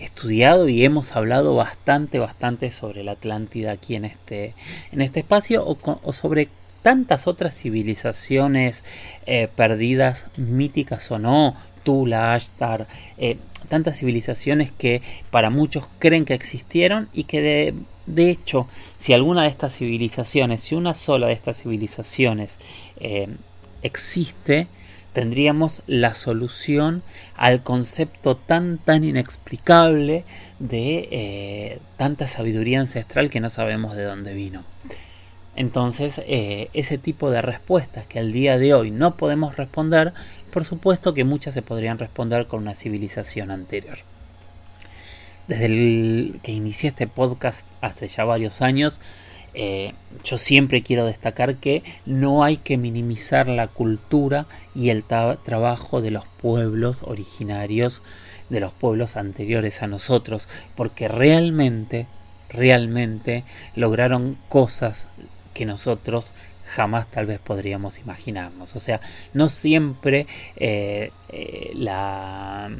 estudiado 0.00 0.68
y 0.68 0.84
hemos 0.84 1.14
hablado 1.16 1.54
bastante, 1.54 2.18
bastante 2.18 2.70
sobre 2.70 3.04
la 3.04 3.12
Atlántida 3.12 3.72
aquí 3.72 3.94
en 3.94 4.04
este, 4.04 4.54
en 4.92 5.00
este 5.00 5.20
espacio 5.20 5.64
o, 5.66 6.12
sobre 6.12 6.48
tantas 6.82 7.26
otras 7.26 7.54
civilizaciones 7.54 8.84
eh, 9.26 9.48
perdidas, 9.54 10.28
míticas 10.36 11.10
o 11.10 11.18
no, 11.18 11.54
Tula, 11.84 12.34
Ashtar, 12.34 12.86
eh, 13.18 13.36
tantas 13.68 13.98
civilizaciones 13.98 14.70
que 14.72 15.02
para 15.30 15.50
muchos 15.50 15.88
creen 15.98 16.24
que 16.24 16.34
existieron 16.34 17.08
y 17.12 17.24
que 17.24 17.40
de, 17.40 17.74
de, 18.06 18.30
hecho, 18.30 18.66
si 18.96 19.12
alguna 19.12 19.42
de 19.42 19.48
estas 19.48 19.76
civilizaciones, 19.76 20.62
si 20.62 20.74
una 20.74 20.94
sola 20.94 21.26
de 21.26 21.34
estas 21.34 21.62
civilizaciones 21.62 22.58
eh, 22.98 23.28
existe, 23.82 24.68
tendríamos 25.12 25.82
la 25.86 26.14
solución 26.14 27.02
al 27.36 27.62
concepto 27.62 28.36
tan 28.36 28.78
tan 28.78 29.04
inexplicable 29.04 30.24
de 30.58 31.08
eh, 31.10 31.78
tanta 31.96 32.26
sabiduría 32.26 32.80
ancestral 32.80 33.30
que 33.30 33.40
no 33.40 33.50
sabemos 33.50 33.96
de 33.96 34.04
dónde 34.04 34.34
vino. 34.34 34.64
Entonces, 35.56 36.22
eh, 36.26 36.70
ese 36.72 36.96
tipo 36.96 37.30
de 37.30 37.42
respuestas 37.42 38.06
que 38.06 38.18
al 38.18 38.32
día 38.32 38.56
de 38.58 38.72
hoy 38.72 38.90
no 38.90 39.16
podemos 39.16 39.56
responder, 39.56 40.12
por 40.52 40.64
supuesto 40.64 41.12
que 41.12 41.24
muchas 41.24 41.54
se 41.54 41.62
podrían 41.62 41.98
responder 41.98 42.46
con 42.46 42.62
una 42.62 42.74
civilización 42.74 43.50
anterior. 43.50 43.98
desde 45.48 45.66
el 45.66 46.40
que 46.44 46.52
inicié 46.52 46.90
este 46.90 47.08
podcast 47.08 47.66
hace 47.80 48.06
ya 48.06 48.24
varios 48.24 48.62
años, 48.62 49.00
eh, 49.54 49.94
yo 50.22 50.38
siempre 50.38 50.82
quiero 50.82 51.04
destacar 51.04 51.56
que 51.56 51.82
no 52.06 52.44
hay 52.44 52.56
que 52.56 52.76
minimizar 52.76 53.48
la 53.48 53.68
cultura 53.68 54.46
y 54.74 54.90
el 54.90 55.04
trabajo 55.04 56.00
de 56.00 56.10
los 56.10 56.26
pueblos 56.26 57.02
originarios, 57.04 58.02
de 58.48 58.60
los 58.60 58.72
pueblos 58.72 59.16
anteriores 59.16 59.82
a 59.82 59.86
nosotros, 59.86 60.48
porque 60.76 61.08
realmente, 61.08 62.06
realmente 62.48 63.44
lograron 63.74 64.36
cosas 64.48 65.06
que 65.54 65.66
nosotros 65.66 66.32
jamás 66.70 67.10
tal 67.10 67.26
vez 67.26 67.40
podríamos 67.40 67.98
imaginarnos. 67.98 68.76
O 68.76 68.80
sea, 68.80 69.00
no 69.34 69.48
siempre 69.48 70.26
eh, 70.56 71.10
eh, 71.28 71.72
la, 71.74 72.70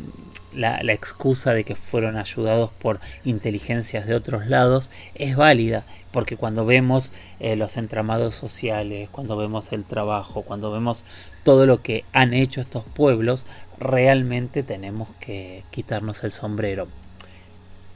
la, 0.54 0.92
excusa 0.92 1.52
de 1.52 1.64
que 1.64 1.74
fueron 1.74 2.16
ayudados 2.16 2.70
por 2.70 3.00
inteligencias 3.24 4.06
de 4.06 4.14
otros 4.14 4.46
lados 4.46 4.90
es 5.14 5.36
válida, 5.36 5.84
porque 6.12 6.36
cuando 6.36 6.64
vemos 6.64 7.12
eh, 7.40 7.56
los 7.56 7.76
entramados 7.76 8.34
sociales, 8.34 9.10
cuando 9.10 9.36
vemos 9.36 9.72
el 9.72 9.84
trabajo, 9.84 10.42
cuando 10.42 10.70
vemos 10.70 11.04
todo 11.42 11.66
lo 11.66 11.82
que 11.82 12.04
han 12.12 12.32
hecho 12.32 12.60
estos 12.60 12.84
pueblos, 12.84 13.44
realmente 13.78 14.62
tenemos 14.62 15.08
que 15.18 15.64
quitarnos 15.70 16.22
el 16.24 16.32
sombrero. 16.32 16.88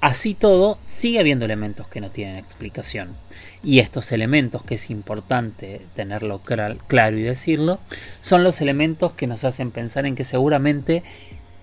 Así 0.04 0.34
todo, 0.34 0.76
sigue 0.82 1.18
habiendo 1.18 1.46
elementos 1.46 1.88
que 1.88 2.02
no 2.02 2.10
tienen 2.10 2.36
explicación. 2.36 3.16
Y 3.62 3.78
estos 3.78 4.12
elementos, 4.12 4.62
que 4.62 4.74
es 4.74 4.90
importante 4.90 5.80
tenerlo 5.96 6.42
claro 6.42 7.16
y 7.16 7.22
decirlo, 7.22 7.78
son 8.20 8.44
los 8.44 8.60
elementos 8.60 9.14
que 9.14 9.26
nos 9.26 9.44
hacen 9.44 9.70
pensar 9.70 10.04
en 10.04 10.14
que 10.14 10.24
seguramente 10.24 11.02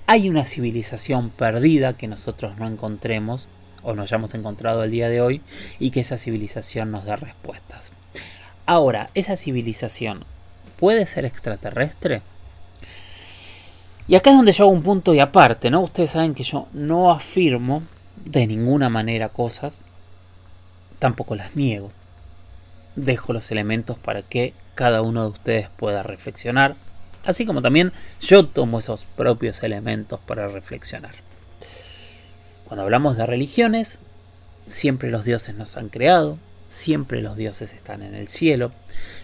hay 0.08 0.28
una 0.28 0.44
civilización 0.44 1.30
perdida 1.30 1.94
que 1.94 2.08
nosotros 2.08 2.58
no 2.58 2.66
encontremos 2.66 3.48
o 3.84 3.94
no 3.94 4.02
hayamos 4.02 4.34
encontrado 4.34 4.82
al 4.82 4.90
día 4.90 5.08
de 5.08 5.22
hoy 5.22 5.42
y 5.78 5.92
que 5.92 6.00
esa 6.00 6.18
civilización 6.18 6.90
nos 6.90 7.06
da 7.06 7.18
respuestas. 7.18 7.92
Ahora, 8.66 9.12
¿esa 9.14 9.38
civilización 9.38 10.26
puede 10.80 11.06
ser 11.06 11.26
extraterrestre? 11.26 12.24
Y 14.08 14.16
acá 14.16 14.32
es 14.32 14.36
donde 14.36 14.52
yo 14.52 14.64
hago 14.64 14.74
un 14.74 14.82
punto 14.82 15.14
y 15.14 15.20
aparte, 15.20 15.70
¿no? 15.70 15.82
Ustedes 15.82 16.10
saben 16.10 16.34
que 16.34 16.42
yo 16.42 16.68
no 16.74 17.12
afirmo 17.12 17.84
de 18.26 18.48
ninguna 18.48 18.90
manera 18.90 19.30
cosas, 19.30 19.86
tampoco 21.00 21.36
las 21.36 21.56
niego. 21.56 21.92
Dejo 22.96 23.34
los 23.34 23.52
elementos 23.52 23.98
para 23.98 24.22
que 24.22 24.54
cada 24.76 25.02
uno 25.02 25.24
de 25.24 25.30
ustedes 25.30 25.70
pueda 25.70 26.04
reflexionar, 26.04 26.76
así 27.26 27.46
como 27.46 27.62
también 27.62 27.92
yo 28.20 28.46
tomo 28.46 28.80
esos 28.80 29.06
propios 29.16 29.64
elementos 29.64 30.20
para 30.20 30.48
reflexionar. 30.48 31.14
Cuando 32.66 32.84
hablamos 32.84 33.18
de 33.18 33.26
religiones, 33.26 34.00
siempre 34.68 35.10
los 35.12 35.26
dioses 35.26 35.56
nos 35.56 35.78
han 35.78 35.90
creado, 35.90 36.40
siempre 36.70 37.22
los 37.22 37.36
dioses 37.36 37.74
están 37.74 38.02
en 38.02 38.16
el 38.16 38.30
cielo, 38.30 38.72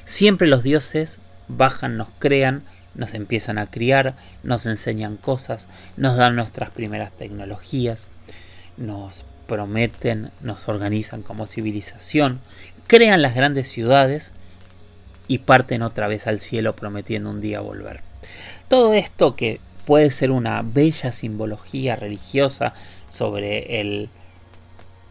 siempre 0.03 0.47
los 0.47 0.63
dioses 0.63 1.19
bajan, 1.47 1.95
nos 1.95 2.09
crean, 2.19 2.63
nos 2.93 3.13
empiezan 3.13 3.57
a 3.57 3.67
criar, 3.67 4.15
nos 4.43 4.65
enseñan 4.65 5.17
cosas, 5.17 5.69
nos 5.95 6.17
dan 6.17 6.35
nuestras 6.35 6.71
primeras 6.71 7.11
tecnologías, 7.13 8.09
nos 8.77 9.25
prometen, 9.47 10.31
nos 10.41 10.67
organizan 10.67 11.23
como 11.23 11.45
civilización, 11.45 12.39
crean 12.87 13.21
las 13.21 13.35
grandes 13.35 13.67
ciudades 13.67 14.33
y 15.27 15.39
parten 15.39 15.81
otra 15.81 16.07
vez 16.07 16.27
al 16.27 16.39
cielo 16.39 16.75
prometiendo 16.75 17.29
un 17.29 17.41
día 17.41 17.59
volver. 17.59 18.01
Todo 18.67 18.93
esto 18.93 19.35
que 19.35 19.59
puede 19.85 20.11
ser 20.11 20.31
una 20.31 20.61
bella 20.61 21.11
simbología 21.11 21.95
religiosa 21.95 22.73
sobre 23.07 23.79
el, 23.79 24.09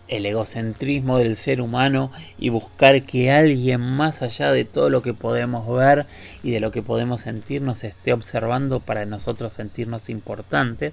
el 0.09 0.27
egocentrismo 0.27 1.19
del 1.19 1.37
ser 1.37 1.61
humano 1.61 2.13
y 2.39 2.51
buscar 2.51 3.03
que 3.03 3.31
alguien 3.31 3.81
más 3.81 4.23
allá 4.23 4.53
de 4.53 4.65
todo 4.65 4.91
lo 4.91 5.03
que 5.03 5.15
podemos 5.15 5.67
ver 5.75 6.07
y 6.43 6.51
de 6.51 6.61
lo 6.61 6.71
que 6.71 6.83
podemos 6.83 7.23
sentir 7.23 7.63
nos 7.63 7.85
esté 7.85 8.13
observando 8.13 8.81
para 8.81 9.07
nosotros 9.07 9.55
sentirnos 9.55 10.11
importantes, 10.11 10.93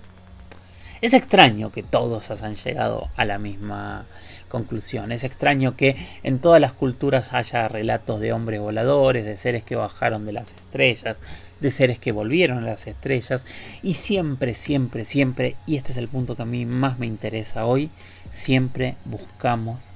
es 1.04 1.14
extraño 1.14 1.70
que 1.70 1.84
todos 1.84 2.32
hayan 2.32 2.56
llegado 2.56 3.10
a 3.18 3.26
la 3.26 3.38
misma 3.38 4.06
conclusión. 4.48 5.12
Es 5.12 5.26
extraño 5.26 5.76
que 5.76 5.98
en 6.24 6.40
todas 6.40 6.62
las 6.62 6.72
culturas 6.72 7.34
haya 7.34 7.68
relatos 7.68 8.22
de 8.22 8.32
hombres 8.32 8.62
voladores, 8.62 9.26
de 9.26 9.36
seres 9.36 9.66
que 9.66 9.76
bajaron 9.76 10.26
de 10.26 10.32
las 10.32 10.54
estrellas, 10.54 11.20
de 11.60 11.70
seres 11.72 12.00
que 12.00 12.14
volvieron 12.14 12.60
a 12.60 12.68
las 12.68 12.88
estrellas. 12.88 13.46
Y 13.82 13.96
siempre, 13.96 14.54
siempre, 14.54 15.04
siempre, 15.04 15.58
y 15.66 15.76
este 15.76 15.92
es 15.92 15.98
el 15.98 16.08
punto 16.08 16.38
que 16.38 16.44
a 16.44 16.46
mí 16.46 16.66
más 16.66 17.00
me 17.00 17.06
interesa 17.06 17.66
hoy, 17.66 17.90
siempre 18.32 18.96
buscamos 19.04 19.90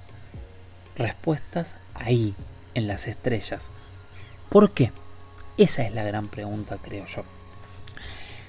respuestas 0.98 1.76
ahí, 1.94 2.36
en 2.74 2.86
las 2.86 3.08
estrellas. 3.08 3.72
¿Por 4.50 4.72
qué? 4.72 4.92
Esa 5.58 5.84
es 5.84 5.94
la 5.94 6.04
gran 6.04 6.28
pregunta, 6.28 6.78
creo 6.84 7.06
yo. 7.06 7.24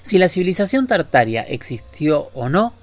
Si 0.01 0.17
la 0.17 0.29
civilización 0.29 0.87
tartaria 0.87 1.41
existió 1.41 2.29
o 2.33 2.49
no, 2.49 2.73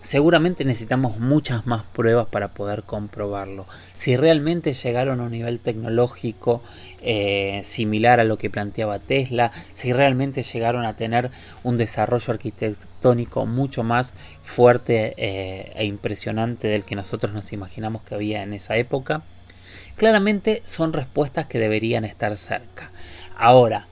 seguramente 0.00 0.64
necesitamos 0.64 1.18
muchas 1.18 1.66
más 1.66 1.82
pruebas 1.82 2.26
para 2.26 2.48
poder 2.48 2.84
comprobarlo. 2.84 3.66
Si 3.94 4.16
realmente 4.16 4.72
llegaron 4.72 5.20
a 5.20 5.24
un 5.24 5.32
nivel 5.32 5.60
tecnológico 5.60 6.62
eh, 7.02 7.60
similar 7.64 8.20
a 8.20 8.24
lo 8.24 8.38
que 8.38 8.50
planteaba 8.50 8.98
Tesla, 8.98 9.52
si 9.74 9.92
realmente 9.92 10.42
llegaron 10.42 10.86
a 10.86 10.96
tener 10.96 11.30
un 11.62 11.76
desarrollo 11.76 12.32
arquitectónico 12.32 13.46
mucho 13.46 13.82
más 13.82 14.14
fuerte 14.42 15.14
eh, 15.16 15.72
e 15.76 15.84
impresionante 15.84 16.68
del 16.68 16.84
que 16.84 16.96
nosotros 16.96 17.32
nos 17.32 17.52
imaginamos 17.52 18.02
que 18.02 18.14
había 18.14 18.42
en 18.42 18.54
esa 18.54 18.76
época, 18.76 19.22
claramente 19.96 20.62
son 20.64 20.92
respuestas 20.92 21.46
que 21.46 21.58
deberían 21.58 22.04
estar 22.04 22.36
cerca. 22.36 22.90
Ahora, 23.36 23.86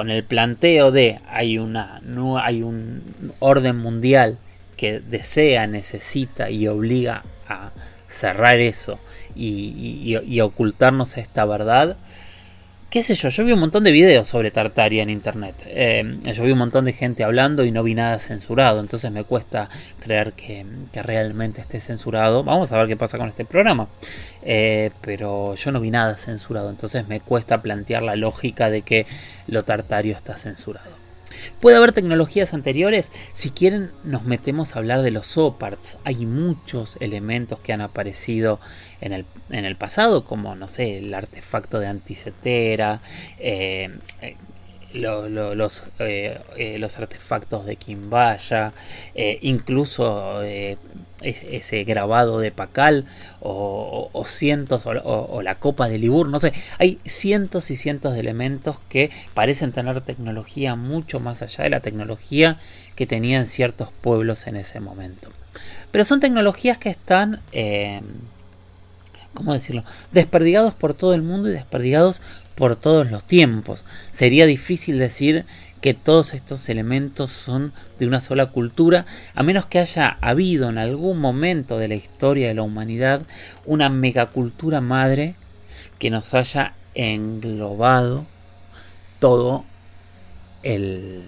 con 0.00 0.08
el 0.08 0.24
planteo 0.24 0.92
de 0.92 1.20
hay 1.28 1.58
una 1.58 2.00
no 2.02 2.38
hay 2.38 2.62
un 2.62 3.02
orden 3.38 3.76
mundial 3.76 4.38
que 4.78 4.98
desea, 4.98 5.66
necesita 5.66 6.48
y 6.48 6.68
obliga 6.68 7.22
a 7.46 7.68
cerrar 8.08 8.60
eso 8.60 8.98
y, 9.34 10.18
y 10.26 10.40
ocultarnos 10.40 11.18
esta 11.18 11.44
verdad, 11.44 11.98
qué 12.90 13.04
sé 13.04 13.14
yo, 13.14 13.28
yo 13.28 13.44
vi 13.44 13.52
un 13.52 13.60
montón 13.60 13.84
de 13.84 13.92
videos 13.92 14.26
sobre 14.26 14.50
Tartaria 14.50 15.02
en 15.02 15.10
internet. 15.10 15.54
Eh, 15.66 16.18
yo 16.34 16.42
vi 16.42 16.50
un 16.50 16.58
montón 16.58 16.84
de 16.84 16.92
gente 16.92 17.22
hablando 17.22 17.64
y 17.64 17.70
no 17.70 17.84
vi 17.84 17.94
nada 17.94 18.18
censurado. 18.18 18.80
Entonces 18.80 19.12
me 19.12 19.22
cuesta 19.22 19.68
creer 20.00 20.32
que, 20.32 20.66
realmente 20.92 21.60
esté 21.60 21.78
censurado. 21.80 22.42
Vamos 22.42 22.72
a 22.72 22.78
ver 22.78 22.88
qué 22.88 22.96
pasa 22.96 23.16
con 23.16 23.28
este 23.28 23.44
programa. 23.44 23.88
Eh, 24.42 24.90
pero 25.00 25.54
yo 25.54 25.70
no 25.70 25.80
vi 25.80 25.90
nada 25.90 26.16
censurado. 26.16 26.68
Entonces 26.68 27.06
me 27.06 27.20
cuesta 27.20 27.62
plantear 27.62 28.02
la 28.02 28.16
lógica 28.16 28.70
de 28.70 28.82
que 28.82 29.06
lo 29.46 29.62
tartario 29.62 30.14
está 30.14 30.36
censurado. 30.36 30.99
Puede 31.60 31.76
haber 31.76 31.92
tecnologías 31.92 32.54
anteriores. 32.54 33.12
Si 33.32 33.50
quieren, 33.50 33.92
nos 34.04 34.24
metemos 34.24 34.74
a 34.74 34.78
hablar 34.78 35.02
de 35.02 35.10
los 35.10 35.26
soparts. 35.26 35.98
Hay 36.04 36.26
muchos 36.26 36.96
elementos 37.00 37.60
que 37.60 37.72
han 37.72 37.80
aparecido 37.80 38.60
en 39.00 39.12
el, 39.12 39.24
en 39.50 39.64
el 39.64 39.76
pasado, 39.76 40.24
como, 40.24 40.54
no 40.54 40.68
sé, 40.68 40.98
el 40.98 41.14
artefacto 41.14 41.80
de 41.80 41.86
anticetera, 41.86 43.02
eh, 43.38 43.90
eh, 44.94 45.54
los, 45.54 45.84
eh, 45.98 46.76
los 46.78 46.98
artefactos 46.98 47.66
de 47.66 47.76
Kimbaya, 47.76 48.72
incluso 49.14 50.42
ese 51.22 51.84
grabado 51.84 52.38
de 52.40 52.50
Pacal 52.50 53.04
o, 53.40 54.24
cientos 54.26 54.84
o, 54.86 55.42
la 55.42 55.56
copa 55.56 55.88
de 55.88 55.98
Libur, 55.98 56.28
no 56.28 56.40
sé, 56.40 56.52
hay 56.78 56.98
cientos 57.04 57.70
y 57.70 57.76
cientos 57.76 58.14
de 58.14 58.20
elementos 58.20 58.78
que 58.88 59.10
parecen 59.34 59.72
tener 59.72 60.00
tecnología 60.00 60.76
mucho 60.76 61.20
más 61.20 61.42
allá 61.42 61.64
de 61.64 61.70
la 61.70 61.80
tecnología 61.80 62.58
que 62.94 63.06
tenían 63.06 63.46
ciertos 63.46 63.90
pueblos 63.92 64.46
en 64.46 64.56
ese 64.56 64.80
momento. 64.80 65.30
Pero 65.90 66.04
son 66.04 66.20
tecnologías 66.20 66.78
que 66.78 66.90
están, 66.90 67.40
eh, 67.52 68.00
¿cómo 69.34 69.52
decirlo?, 69.52 69.84
desperdigados 70.12 70.74
por 70.74 70.94
todo 70.94 71.14
el 71.14 71.22
mundo 71.22 71.48
y 71.48 71.52
desperdigados 71.52 72.22
por 72.60 72.76
todos 72.76 73.10
los 73.10 73.24
tiempos. 73.24 73.86
Sería 74.10 74.44
difícil 74.44 74.98
decir 74.98 75.46
que 75.80 75.94
todos 75.94 76.34
estos 76.34 76.68
elementos 76.68 77.32
son 77.32 77.72
de 77.98 78.06
una 78.06 78.20
sola 78.20 78.44
cultura, 78.44 79.06
a 79.34 79.42
menos 79.42 79.64
que 79.64 79.78
haya 79.78 80.18
habido 80.20 80.68
en 80.68 80.76
algún 80.76 81.20
momento 81.20 81.78
de 81.78 81.88
la 81.88 81.94
historia 81.94 82.48
de 82.48 82.54
la 82.54 82.60
humanidad 82.60 83.22
una 83.64 83.88
megacultura 83.88 84.82
madre 84.82 85.36
que 85.98 86.10
nos 86.10 86.34
haya 86.34 86.74
englobado 86.94 88.26
todo 89.20 89.64
el, 90.62 91.22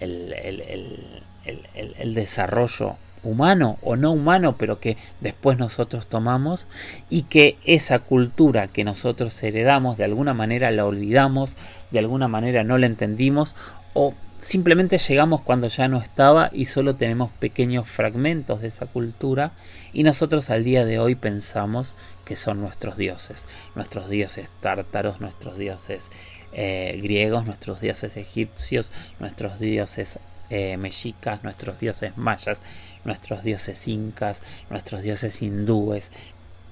el, 0.00 0.32
el, 0.32 1.94
el 1.96 2.14
desarrollo 2.14 2.96
humano 3.26 3.78
o 3.82 3.96
no 3.96 4.12
humano, 4.12 4.56
pero 4.56 4.80
que 4.80 4.96
después 5.20 5.58
nosotros 5.58 6.06
tomamos 6.06 6.66
y 7.10 7.22
que 7.22 7.58
esa 7.64 7.98
cultura 7.98 8.68
que 8.68 8.84
nosotros 8.84 9.42
heredamos 9.42 9.96
de 9.96 10.04
alguna 10.04 10.34
manera 10.34 10.70
la 10.70 10.86
olvidamos, 10.86 11.56
de 11.90 11.98
alguna 11.98 12.28
manera 12.28 12.64
no 12.64 12.78
la 12.78 12.86
entendimos 12.86 13.54
o 13.94 14.14
simplemente 14.38 14.98
llegamos 14.98 15.40
cuando 15.40 15.68
ya 15.68 15.88
no 15.88 15.98
estaba 15.98 16.50
y 16.52 16.66
solo 16.66 16.96
tenemos 16.96 17.30
pequeños 17.30 17.88
fragmentos 17.88 18.60
de 18.60 18.68
esa 18.68 18.86
cultura 18.86 19.52
y 19.92 20.02
nosotros 20.02 20.50
al 20.50 20.64
día 20.64 20.84
de 20.84 20.98
hoy 20.98 21.14
pensamos 21.14 21.94
que 22.24 22.36
son 22.36 22.60
nuestros 22.60 22.96
dioses, 22.96 23.46
nuestros 23.74 24.08
dioses 24.08 24.50
tártaros, 24.60 25.20
nuestros 25.20 25.56
dioses 25.56 26.10
eh, 26.52 27.00
griegos, 27.02 27.46
nuestros 27.46 27.80
dioses 27.80 28.16
egipcios, 28.16 28.92
nuestros 29.20 29.58
dioses 29.58 30.18
eh, 30.48 30.76
mexicas, 30.76 31.42
nuestros 31.42 31.80
dioses 31.80 32.16
mayas, 32.16 32.60
nuestros 33.06 33.42
dioses 33.42 33.88
incas, 33.88 34.42
nuestros 34.68 35.00
dioses 35.00 35.40
hindúes, 35.40 36.12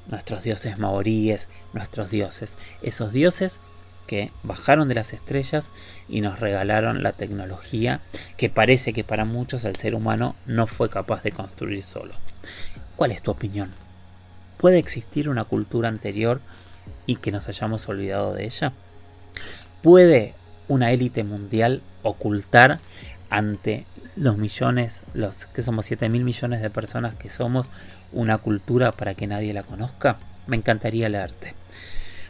nuestros 0.09 0.43
dioses 0.43 0.79
maoríes, 0.79 1.49
nuestros 1.73 2.11
dioses, 2.11 2.59
esos 2.83 3.13
dioses 3.13 3.61
que 4.07 4.33
bajaron 4.43 4.89
de 4.89 4.97
las 4.97 5.15
estrellas 5.15 5.71
y 6.09 6.21
nos 6.21 6.39
regalaron 6.39 7.03
la 7.03 7.13
tecnología 7.13 8.01
que 8.37 8.51
parece 8.51 8.93
que 8.93 9.05
para 9.05 9.25
muchos 9.25 9.65
el 9.65 9.77
ser 9.77 9.95
humano 9.95 10.37
no 10.45 10.67
fue 10.67 10.91
capaz 10.91 11.23
de 11.23 11.33
construir 11.33 11.83
solo. 11.83 12.13
¿Cuál 12.97 13.13
es 13.13 13.23
tu 13.23 13.31
opinión? 13.31 13.73
¿Puede 14.59 14.79
existir 14.79 15.29
una 15.31 15.45
cultura 15.45 15.89
anterior 15.89 16.41
y 17.07 17.17
que 17.17 17.33
nos 17.33 17.49
hayamos 17.49 17.89
olvidado 17.89 18.35
de 18.35 18.45
ella? 18.45 18.73
¿Puede 19.83 20.35
una 20.69 20.93
élite 20.93 21.25
mundial 21.25 21.83
ocultar 22.03 22.81
ante 23.31 23.87
los 24.17 24.37
millones, 24.39 25.03
los 25.15 25.47
que 25.47 25.63
somos 25.63 25.87
7 25.87 26.09
mil 26.09 26.25
millones 26.25 26.63
de 26.63 26.71
personas 26.71 27.15
que 27.15 27.29
somos, 27.29 27.67
una 28.13 28.39
cultura 28.39 28.93
para 28.93 29.15
que 29.15 29.27
nadie 29.27 29.53
la 29.53 29.63
conozca? 29.63 30.19
Me 30.47 30.57
encantaría 30.57 31.09
leerte. 31.09 31.55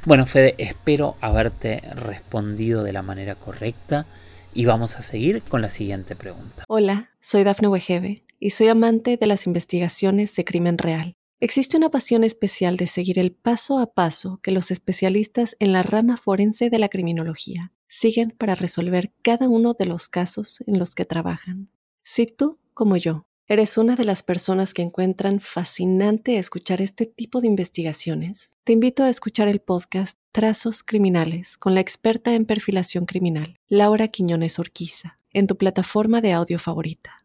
Bueno, 0.04 0.26
Fede, 0.26 0.54
espero 0.58 1.16
haberte 1.20 1.82
respondido 1.94 2.82
de 2.82 2.92
la 2.92 3.02
manera 3.02 3.34
correcta 3.34 4.06
y 4.52 4.66
vamos 4.66 4.96
a 4.96 5.02
seguir 5.02 5.42
con 5.42 5.62
la 5.62 5.70
siguiente 5.70 6.14
pregunta. 6.14 6.64
Hola, 6.68 7.10
soy 7.20 7.42
Dafne 7.42 7.68
Wegebe 7.68 8.22
y 8.38 8.50
soy 8.50 8.68
amante 8.68 9.16
de 9.16 9.26
las 9.26 9.46
investigaciones 9.46 10.36
de 10.36 10.44
crimen 10.44 10.78
real. 10.78 11.14
Existe 11.40 11.76
una 11.76 11.90
pasión 11.90 12.24
especial 12.24 12.76
de 12.76 12.86
seguir 12.86 13.18
el 13.18 13.32
paso 13.32 13.78
a 13.78 13.92
paso 13.92 14.40
que 14.42 14.50
los 14.50 14.70
especialistas 14.70 15.56
en 15.58 15.72
la 15.72 15.82
rama 15.82 16.16
forense 16.16 16.70
de 16.70 16.78
la 16.78 16.88
criminología 16.88 17.72
siguen 17.88 18.30
para 18.30 18.54
resolver 18.54 19.12
cada 19.22 19.48
uno 19.48 19.74
de 19.74 19.86
los 19.86 20.08
casos 20.08 20.62
en 20.66 20.78
los 20.78 20.94
que 20.94 21.04
trabajan. 21.04 21.70
Si 22.06 22.26
tú, 22.26 22.58
como 22.74 22.98
yo, 22.98 23.24
¿Eres 23.46 23.76
una 23.76 23.94
de 23.94 24.06
las 24.06 24.22
personas 24.22 24.72
que 24.72 24.80
encuentran 24.80 25.38
fascinante 25.38 26.38
escuchar 26.38 26.80
este 26.80 27.04
tipo 27.04 27.42
de 27.42 27.46
investigaciones? 27.46 28.52
Te 28.64 28.72
invito 28.72 29.02
a 29.02 29.10
escuchar 29.10 29.48
el 29.48 29.60
podcast 29.60 30.16
Trazos 30.32 30.82
Criminales 30.82 31.58
con 31.58 31.74
la 31.74 31.80
experta 31.80 32.34
en 32.34 32.46
perfilación 32.46 33.04
criminal, 33.04 33.58
Laura 33.68 34.08
Quiñones 34.08 34.58
Orquiza, 34.58 35.18
en 35.30 35.46
tu 35.46 35.58
plataforma 35.58 36.22
de 36.22 36.32
audio 36.32 36.58
favorita. 36.58 37.22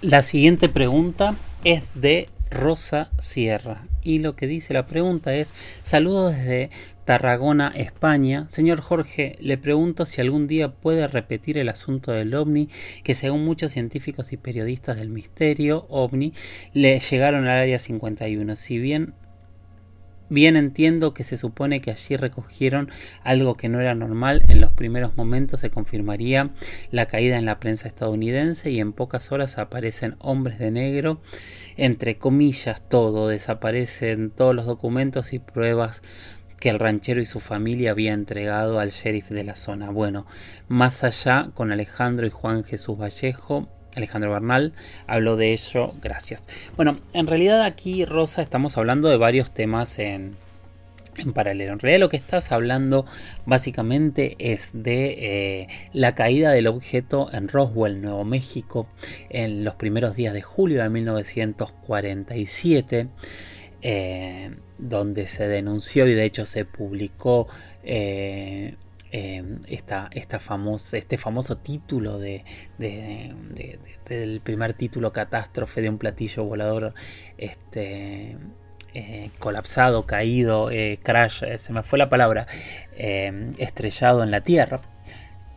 La 0.00 0.22
siguiente 0.22 0.70
pregunta 0.70 1.36
es 1.64 1.82
de 1.94 2.30
Rosa 2.50 3.10
Sierra. 3.18 3.86
Y 4.02 4.20
lo 4.20 4.36
que 4.36 4.46
dice 4.46 4.72
la 4.72 4.86
pregunta 4.86 5.34
es, 5.34 5.52
saludos 5.82 6.34
desde 6.34 6.70
Tarragona, 7.10 7.72
España. 7.74 8.46
Señor 8.50 8.80
Jorge, 8.80 9.34
le 9.40 9.58
pregunto 9.58 10.06
si 10.06 10.20
algún 10.20 10.46
día 10.46 10.68
puede 10.68 11.08
repetir 11.08 11.58
el 11.58 11.68
asunto 11.68 12.12
del 12.12 12.32
ovni, 12.36 12.68
que 13.02 13.14
según 13.14 13.44
muchos 13.44 13.72
científicos 13.72 14.32
y 14.32 14.36
periodistas 14.36 14.96
del 14.96 15.08
misterio 15.08 15.86
ovni, 15.88 16.34
le 16.72 16.96
llegaron 17.00 17.48
al 17.48 17.58
área 17.62 17.80
51. 17.80 18.54
Si 18.54 18.78
bien 18.78 19.14
Bien 20.32 20.54
entiendo 20.54 21.12
que 21.12 21.24
se 21.24 21.36
supone 21.36 21.80
que 21.80 21.90
allí 21.90 22.14
recogieron 22.14 22.88
algo 23.24 23.56
que 23.56 23.68
no 23.68 23.80
era 23.80 23.96
normal, 23.96 24.44
en 24.46 24.60
los 24.60 24.70
primeros 24.70 25.16
momentos 25.16 25.58
se 25.58 25.70
confirmaría 25.70 26.50
la 26.92 27.06
caída 27.06 27.36
en 27.36 27.46
la 27.46 27.58
prensa 27.58 27.88
estadounidense 27.88 28.70
y 28.70 28.78
en 28.78 28.92
pocas 28.92 29.32
horas 29.32 29.58
aparecen 29.58 30.14
hombres 30.20 30.60
de 30.60 30.70
negro, 30.70 31.20
entre 31.76 32.16
comillas 32.16 32.88
todo, 32.88 33.26
desaparecen 33.26 34.30
todos 34.30 34.54
los 34.54 34.66
documentos 34.66 35.32
y 35.32 35.40
pruebas 35.40 36.00
que 36.60 36.68
el 36.68 36.78
ranchero 36.78 37.20
y 37.20 37.26
su 37.26 37.40
familia 37.40 37.90
había 37.90 38.12
entregado 38.12 38.78
al 38.78 38.90
sheriff 38.90 39.30
de 39.30 39.42
la 39.42 39.56
zona. 39.56 39.90
Bueno, 39.90 40.26
más 40.68 41.02
allá, 41.02 41.50
con 41.54 41.72
Alejandro 41.72 42.26
y 42.26 42.30
Juan 42.30 42.62
Jesús 42.62 42.98
Vallejo, 42.98 43.68
Alejandro 43.96 44.30
Bernal 44.30 44.72
habló 45.06 45.36
de 45.36 45.52
ello, 45.52 45.94
gracias. 46.00 46.44
Bueno, 46.76 47.00
en 47.12 47.26
realidad 47.26 47.64
aquí, 47.64 48.04
Rosa, 48.04 48.42
estamos 48.42 48.78
hablando 48.78 49.08
de 49.08 49.16
varios 49.16 49.52
temas 49.52 49.98
en, 49.98 50.36
en 51.16 51.32
paralelo. 51.32 51.72
En 51.72 51.80
realidad 51.80 52.00
lo 52.00 52.08
que 52.08 52.18
estás 52.18 52.52
hablando 52.52 53.04
básicamente 53.46 54.36
es 54.38 54.70
de 54.72 55.62
eh, 55.62 55.68
la 55.92 56.14
caída 56.14 56.52
del 56.52 56.66
objeto 56.66 57.28
en 57.32 57.48
Roswell, 57.48 58.00
Nuevo 58.00 58.24
México, 58.24 58.86
en 59.28 59.64
los 59.64 59.74
primeros 59.74 60.14
días 60.14 60.34
de 60.34 60.42
julio 60.42 60.82
de 60.82 60.88
1947. 60.88 63.08
Eh, 63.82 64.50
donde 64.80 65.26
se 65.26 65.46
denunció 65.46 66.06
y 66.06 66.14
de 66.14 66.24
hecho 66.24 66.46
se 66.46 66.64
publicó 66.64 67.48
eh, 67.82 68.76
Em, 69.12 69.58
esta, 69.66 70.38
famosa, 70.38 70.96
este 70.96 71.18
famoso 71.18 71.56
título 71.56 72.20
de, 72.20 72.44
del 72.78 74.40
primer 74.40 74.74
título 74.74 75.12
catástrofe 75.12 75.82
de 75.82 75.88
un 75.88 75.98
platillo 75.98 76.44
volador 76.44 76.94
este, 77.36 78.36
eh, 78.94 79.30
colapsado, 79.40 80.06
caído, 80.06 80.70
eh, 80.70 81.00
crash, 81.02 81.42
se 81.58 81.72
me 81.72 81.82
fue 81.82 81.98
la 81.98 82.08
palabra, 82.08 82.46
estrellado 82.96 84.22
en 84.22 84.30
la 84.30 84.42
Tierra 84.42 84.80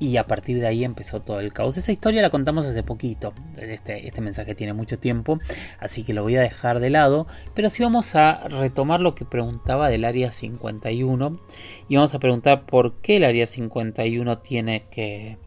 y 0.03 0.17
a 0.17 0.27
partir 0.27 0.59
de 0.59 0.67
ahí 0.67 0.83
empezó 0.83 1.21
todo 1.21 1.39
el 1.39 1.53
caos. 1.53 1.77
Esa 1.77 1.91
historia 1.91 2.21
la 2.21 2.29
contamos 2.29 2.65
hace 2.65 2.83
poquito, 2.83 3.33
este, 3.57 4.07
este 4.07 4.21
mensaje 4.21 4.53
tiene 4.53 4.73
mucho 4.73 4.99
tiempo, 4.99 5.39
así 5.79 6.03
que 6.03 6.13
lo 6.13 6.23
voy 6.23 6.35
a 6.35 6.41
dejar 6.41 6.79
de 6.79 6.89
lado, 6.89 7.25
pero 7.53 7.69
sí 7.69 7.83
vamos 7.83 8.15
a 8.15 8.47
retomar 8.47 9.01
lo 9.01 9.15
que 9.15 9.25
preguntaba 9.25 9.89
del 9.89 10.05
área 10.05 10.31
51 10.31 11.39
y 11.87 11.95
vamos 11.95 12.13
a 12.13 12.19
preguntar 12.19 12.65
por 12.65 12.95
qué 12.95 13.17
el 13.17 13.23
área 13.23 13.45
51 13.45 14.39
tiene 14.39 14.85
que, 14.91 15.37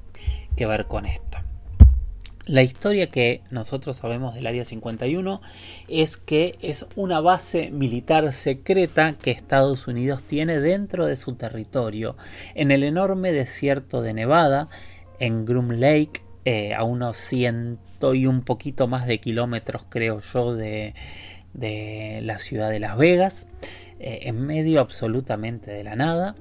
que 0.57 0.67
ver 0.67 0.87
con 0.87 1.07
esto. 1.07 1.26
La 2.47 2.63
historia 2.63 3.09
que 3.09 3.43
nosotros 3.51 3.97
sabemos 3.97 4.37
del 4.37 4.47
Área 4.47 4.65
51 4.65 5.41
es 5.89 6.17
que 6.17 6.57
es 6.63 6.87
una 6.95 7.19
base 7.19 7.73
militar 7.73 8.33
secreta 8.33 9.15
que 9.21 9.33
Estados 9.33 9.89
Unidos 9.89 10.23
tiene 10.23 10.61
dentro 10.61 11.07
de 11.07 11.17
su 11.17 11.35
territorio, 11.35 12.17
en 12.55 12.71
el 12.71 12.85
enorme 12.85 13.33
desierto 13.33 14.01
de 14.01 14.15
Nevada, 14.15 14.69
en 15.19 15.45
Groom 15.45 15.73
Lake, 15.73 16.23
eh, 16.45 16.73
a 16.73 16.85
unos 16.85 17.17
ciento 17.17 18.15
y 18.15 18.27
un 18.27 18.43
poquito 18.43 18.87
más 18.87 19.09
de 19.09 19.19
kilómetros, 19.19 19.85
creo 19.89 20.21
yo, 20.21 20.55
de, 20.55 20.95
la 22.23 22.39
ciudad 22.39 22.71
de 22.71 22.79
Las 22.79 22.97
Vegas, 22.97 23.49
eh, 23.99 24.21
en 24.23 24.47
medio 24.47 24.81
absolutamente 24.81 25.73
de 25.73 25.83
la 25.83 25.97
nada 25.97 26.37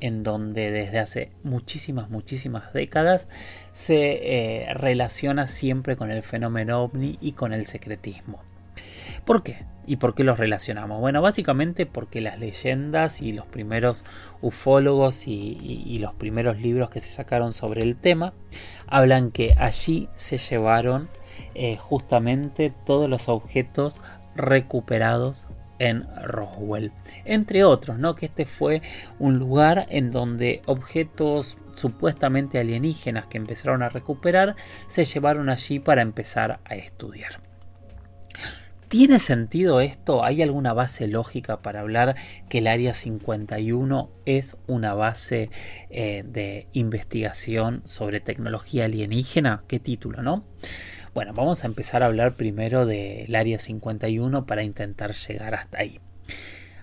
en 0.00 0.22
donde 0.22 0.70
desde 0.70 0.98
hace 0.98 1.32
muchísimas, 1.42 2.10
muchísimas 2.10 2.72
décadas 2.72 3.28
se 3.72 4.64
eh, 4.64 4.74
relaciona 4.74 5.46
siempre 5.46 5.96
con 5.96 6.10
el 6.10 6.22
fenómeno 6.22 6.82
ovni 6.82 7.18
y 7.20 7.32
con 7.32 7.52
el 7.52 7.66
secretismo. 7.66 8.42
¿Por 9.24 9.42
qué? 9.42 9.64
¿Y 9.86 9.96
por 9.96 10.14
qué 10.14 10.24
los 10.24 10.38
relacionamos? 10.38 11.00
Bueno, 11.00 11.22
básicamente 11.22 11.86
porque 11.86 12.20
las 12.20 12.38
leyendas 12.38 13.22
y 13.22 13.32
los 13.32 13.46
primeros 13.46 14.04
ufólogos 14.40 15.28
y, 15.28 15.98
los 16.00 16.14
primeros 16.14 16.58
libros 16.58 16.90
que 16.90 17.00
se 17.00 17.12
sacaron 17.12 17.52
sobre 17.52 17.82
el 17.82 17.96
tema 17.96 18.34
hablan 18.86 19.30
que 19.30 19.54
allí 19.56 20.08
se 20.16 20.38
llevaron 20.38 21.08
eh, 21.54 21.76
justamente 21.76 22.72
todos 22.84 23.08
los 23.08 23.28
objetos 23.28 24.00
recuperados 24.34 25.46
en 25.78 26.06
Roswell. 26.22 26.92
Entre 27.24 27.64
otros, 27.64 27.98
¿no? 27.98 28.14
Que 28.14 28.26
este 28.26 28.46
fue 28.46 28.82
un 29.18 29.38
lugar 29.38 29.86
en 29.90 30.10
donde 30.10 30.62
objetos 30.66 31.58
supuestamente 31.74 32.58
alienígenas 32.58 33.26
que 33.26 33.38
empezaron 33.38 33.82
a 33.82 33.88
recuperar 33.88 34.56
se 34.88 35.04
llevaron 35.04 35.48
allí 35.48 35.78
para 35.78 36.02
empezar 36.02 36.60
a 36.64 36.74
estudiar. 36.74 37.40
¿Tiene 38.88 39.18
sentido 39.18 39.80
esto? 39.80 40.24
¿Hay 40.24 40.42
alguna 40.42 40.72
base 40.72 41.08
lógica 41.08 41.60
para 41.60 41.80
hablar 41.80 42.14
que 42.48 42.58
el 42.58 42.68
Área 42.68 42.94
51 42.94 44.10
es 44.26 44.56
una 44.68 44.94
base 44.94 45.50
eh, 45.90 46.22
de 46.24 46.68
investigación 46.72 47.82
sobre 47.84 48.20
tecnología 48.20 48.84
alienígena? 48.84 49.64
¿Qué 49.66 49.80
título, 49.80 50.22
no? 50.22 50.44
Bueno, 51.16 51.32
vamos 51.32 51.64
a 51.64 51.66
empezar 51.66 52.02
a 52.02 52.06
hablar 52.06 52.34
primero 52.34 52.84
del 52.84 53.34
área 53.34 53.58
51 53.58 54.44
para 54.44 54.62
intentar 54.62 55.14
llegar 55.14 55.54
hasta 55.54 55.78
ahí. 55.78 55.98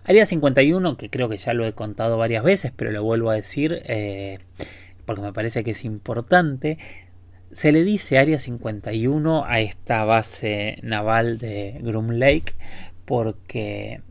Área 0.06 0.26
51, 0.26 0.98
que 0.98 1.12
creo 1.12 1.30
que 1.30 1.38
ya 1.38 1.54
lo 1.54 1.68
he 1.68 1.74
contado 1.74 2.18
varias 2.18 2.44
veces, 2.44 2.72
pero 2.76 2.90
lo 2.90 3.04
vuelvo 3.04 3.30
a 3.30 3.36
decir 3.36 3.84
eh, 3.86 4.40
porque 5.06 5.22
me 5.22 5.34
parece 5.34 5.64
que 5.64 5.70
es 5.70 5.86
importante. 5.86 6.80
Se 7.52 7.72
le 7.72 7.84
dice 7.84 8.18
Área 8.18 8.40
51 8.40 9.46
a 9.46 9.60
esta 9.60 10.04
base 10.04 10.80
naval 10.82 11.38
de 11.38 11.78
Groom 11.84 12.14
Lake 12.14 12.54
porque 13.06 14.02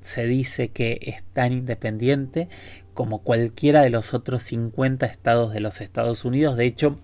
se 0.00 0.26
dice 0.26 0.68
que 0.68 1.00
es 1.02 1.24
tan 1.32 1.50
independiente 1.50 2.48
como 2.94 3.24
cualquiera 3.24 3.82
de 3.82 3.90
los 3.90 4.14
otros 4.14 4.44
50 4.44 5.06
estados 5.06 5.52
de 5.52 5.58
los 5.58 5.80
Estados 5.80 6.24
Unidos. 6.24 6.56
De 6.56 6.66
hecho, 6.66 7.00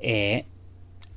eh, 0.00 0.44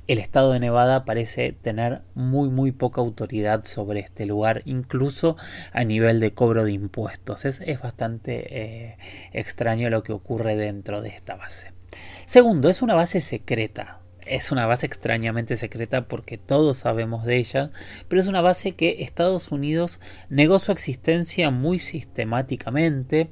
el 0.06 0.18
estado 0.18 0.52
de 0.52 0.60
Nevada 0.60 1.04
parece 1.04 1.52
tener 1.52 2.02
muy 2.14 2.50
muy 2.50 2.72
poca 2.72 3.00
autoridad 3.00 3.64
sobre 3.64 4.00
este 4.00 4.26
lugar, 4.26 4.62
incluso 4.64 5.36
a 5.72 5.84
nivel 5.84 6.20
de 6.20 6.32
cobro 6.32 6.64
de 6.64 6.72
impuestos. 6.72 7.44
Es, 7.44 7.60
bastante 7.80 8.62
eh, 8.62 8.96
extraño 9.32 9.90
lo 9.90 10.02
que 10.02 10.12
ocurre 10.12 10.56
dentro 10.56 11.02
de 11.02 11.10
esta 11.10 11.36
base. 11.36 11.72
Segundo, 12.26 12.68
es 12.68 12.82
una 12.82 12.94
base 12.94 13.20
secreta. 13.20 14.00
Es 14.26 14.52
una 14.52 14.66
base 14.66 14.86
extrañamente 14.86 15.58
secreta 15.58 16.08
porque 16.08 16.38
todos 16.38 16.78
sabemos 16.78 17.26
de 17.26 17.36
ella, 17.36 17.66
pero 18.08 18.22
es 18.22 18.26
una 18.26 18.40
base 18.40 18.72
que 18.72 19.02
Estados 19.02 19.52
Unidos 19.52 20.00
negó 20.30 20.58
su 20.58 20.72
existencia 20.72 21.50
muy 21.50 21.78
sistemáticamente 21.78 23.28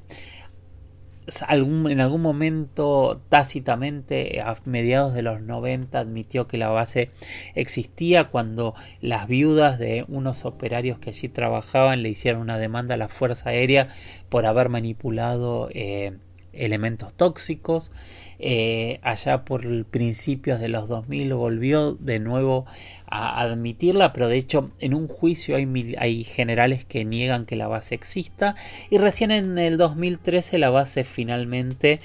en 1.27 2.01
algún 2.01 2.21
momento 2.21 3.23
tácitamente 3.29 4.41
a 4.41 4.57
mediados 4.65 5.15
de 5.15 5.23
los 5.23 5.41
90 5.41 5.99
admitió 5.99 6.47
que 6.47 6.59
la 6.59 6.71
base 6.71 7.11
existía 7.55 8.29
cuando 8.29 8.75
las 9.01 9.29
viudas 9.29 9.79
de 9.79 10.05
unos 10.09 10.45
operarios 10.45 10.99
que 10.99 11.11
allí 11.11 11.29
trabajaban 11.29 12.03
le 12.03 12.09
hicieron 12.09 12.43
una 12.43 12.59
demanda 12.59 12.95
a 12.95 12.99
la 12.99 13.09
Fuerza 13.09 13.51
Aérea 13.51 13.89
por 14.29 14.47
haber 14.47 14.69
manipulado 14.69 15.69
eh, 15.73 16.17
elementos 16.53 17.15
tóxicos. 17.15 17.93
Eh, 18.39 18.99
allá 19.03 19.45
por 19.45 19.85
principios 19.87 20.61
de 20.61 20.69
los 20.69 20.89
2000 20.89 21.35
volvió 21.35 21.95
de 21.95 22.19
nuevo 22.19 22.67
a 23.15 23.43
admitirla, 23.43 24.15
pero 24.15 24.27
de 24.27 24.39
hecho 24.39 24.71
en 24.79 24.95
un 24.95 25.07
juicio 25.07 25.55
hay, 25.57 25.95
hay 25.99 26.25
generales 26.25 26.87
que 26.87 27.05
niegan 27.05 27.45
que 27.45 27.57
la 27.57 27.69
base 27.69 27.95
exista 27.95 28.55
y 28.89 28.97
recién 28.97 29.31
en 29.31 29.59
el 29.59 29.77
2013 29.77 30.57
la 30.59 30.71
base 30.71 31.05
finalmente 31.05 32.01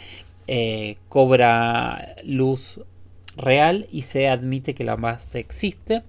eh, 0.48 0.98
cobra 1.08 2.16
luz 2.26 2.82
real 3.38 3.88
y 3.90 4.02
se 4.02 4.28
admite 4.28 4.76
que 4.76 4.84
la 4.84 4.98
base 4.98 5.40
existe. 5.40 6.04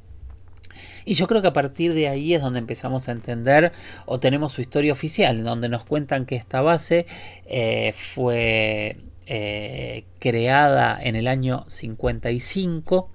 Y 1.04 1.14
yo 1.14 1.28
creo 1.28 1.42
que 1.42 1.48
a 1.48 1.52
partir 1.52 1.94
de 1.94 2.08
ahí 2.08 2.34
es 2.34 2.42
donde 2.42 2.58
empezamos 2.58 3.08
a 3.08 3.12
entender 3.12 3.72
o 4.04 4.18
tenemos 4.18 4.52
su 4.52 4.60
historia 4.62 4.92
oficial, 4.92 5.44
donde 5.44 5.68
nos 5.68 5.84
cuentan 5.84 6.26
que 6.26 6.34
esta 6.34 6.60
base 6.60 7.06
eh, 7.46 7.94
fue 7.96 8.96
eh, 9.28 10.04
creada 10.18 10.98
en 11.00 11.14
el 11.14 11.28
año 11.28 11.64
55 11.68 13.10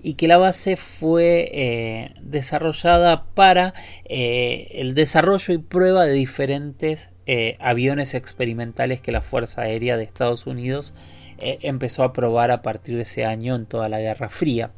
y 0.00 0.14
que 0.14 0.28
la 0.28 0.38
base 0.38 0.76
fue 0.76 1.50
eh, 1.52 2.14
desarrollada 2.22 3.26
para 3.34 3.74
el 4.04 4.94
desarrollo 4.94 5.54
y 5.54 5.58
prueba 5.58 6.06
de 6.06 6.12
diferentes 6.12 7.10
aviones 7.58 8.14
experimentales 8.14 9.00
que 9.00 9.10
la 9.10 9.20
Fuerza 9.20 9.62
Aérea 9.62 9.96
de 9.96 10.04
Estados 10.04 10.46
Unidos 10.46 10.94
empezó 11.38 12.04
a 12.04 12.12
probar 12.12 12.52
a 12.52 12.62
partir 12.62 12.96
de 12.96 13.02
ese 13.02 13.24
año 13.24 13.56
en 13.56 13.66
toda 13.66 13.88
la 13.88 13.98
Guerra 13.98 14.28
Fría. 14.28 14.70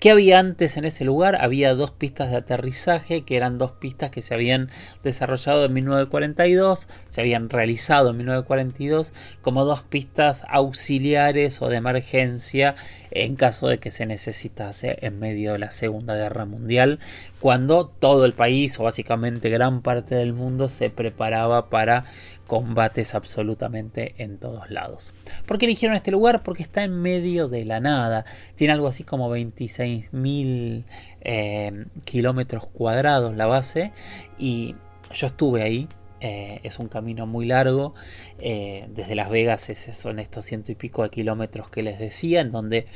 ¿Qué 0.00 0.12
había 0.12 0.38
antes 0.38 0.76
en 0.76 0.84
ese 0.84 1.04
lugar? 1.04 1.38
Había 1.40 1.74
dos 1.74 1.90
pistas 1.90 2.30
de 2.30 2.36
aterrizaje, 2.36 3.22
que 3.22 3.36
eran 3.36 3.58
dos 3.58 3.72
pistas 3.72 4.12
que 4.12 4.22
se 4.22 4.32
habían 4.32 4.70
desarrollado 5.02 5.64
en 5.64 5.72
1942, 5.72 6.86
se 7.08 7.20
habían 7.20 7.50
realizado 7.50 8.10
en 8.10 8.18
1942 8.18 9.12
como 9.42 9.64
dos 9.64 9.82
pistas 9.82 10.44
auxiliares 10.48 11.60
o 11.62 11.68
de 11.68 11.78
emergencia 11.78 12.76
en 13.10 13.34
caso 13.34 13.66
de 13.66 13.78
que 13.78 13.90
se 13.90 14.06
necesitase 14.06 14.98
en 15.00 15.18
medio 15.18 15.54
de 15.54 15.58
la 15.58 15.72
Segunda 15.72 16.14
Guerra 16.14 16.44
Mundial, 16.44 17.00
cuando 17.40 17.86
todo 17.86 18.24
el 18.24 18.32
país 18.32 18.78
o 18.80 18.84
básicamente 18.84 19.48
gran 19.48 19.82
parte 19.82 20.14
del 20.14 20.32
mundo 20.32 20.68
se 20.68 20.90
preparaba 20.90 21.70
para 21.70 22.04
combates 22.46 23.14
absolutamente 23.14 24.14
en 24.18 24.38
todos 24.38 24.70
lados. 24.70 25.14
¿Por 25.46 25.58
qué 25.58 25.66
eligieron 25.66 25.96
este 25.96 26.10
lugar? 26.10 26.42
Porque 26.42 26.62
está 26.62 26.82
en 26.82 27.00
medio 27.00 27.48
de 27.48 27.64
la 27.64 27.78
nada. 27.78 28.24
Tiene 28.56 28.72
algo 28.72 28.88
así 28.88 29.04
como 29.04 29.34
26.000 29.34 30.84
eh, 31.20 31.84
kilómetros 32.04 32.66
cuadrados 32.66 33.36
la 33.36 33.46
base 33.46 33.92
y 34.38 34.74
yo 35.12 35.26
estuve 35.26 35.62
ahí. 35.62 35.88
Eh, 36.20 36.58
es 36.64 36.80
un 36.80 36.88
camino 36.88 37.26
muy 37.26 37.46
largo. 37.46 37.94
Eh, 38.38 38.88
desde 38.90 39.14
Las 39.14 39.30
Vegas 39.30 39.70
son 39.92 40.18
estos 40.18 40.44
ciento 40.44 40.72
y 40.72 40.74
pico 40.74 41.04
de 41.04 41.10
kilómetros 41.10 41.70
que 41.70 41.82
les 41.82 42.00
decía, 42.00 42.40
en 42.40 42.50
donde 42.50 42.86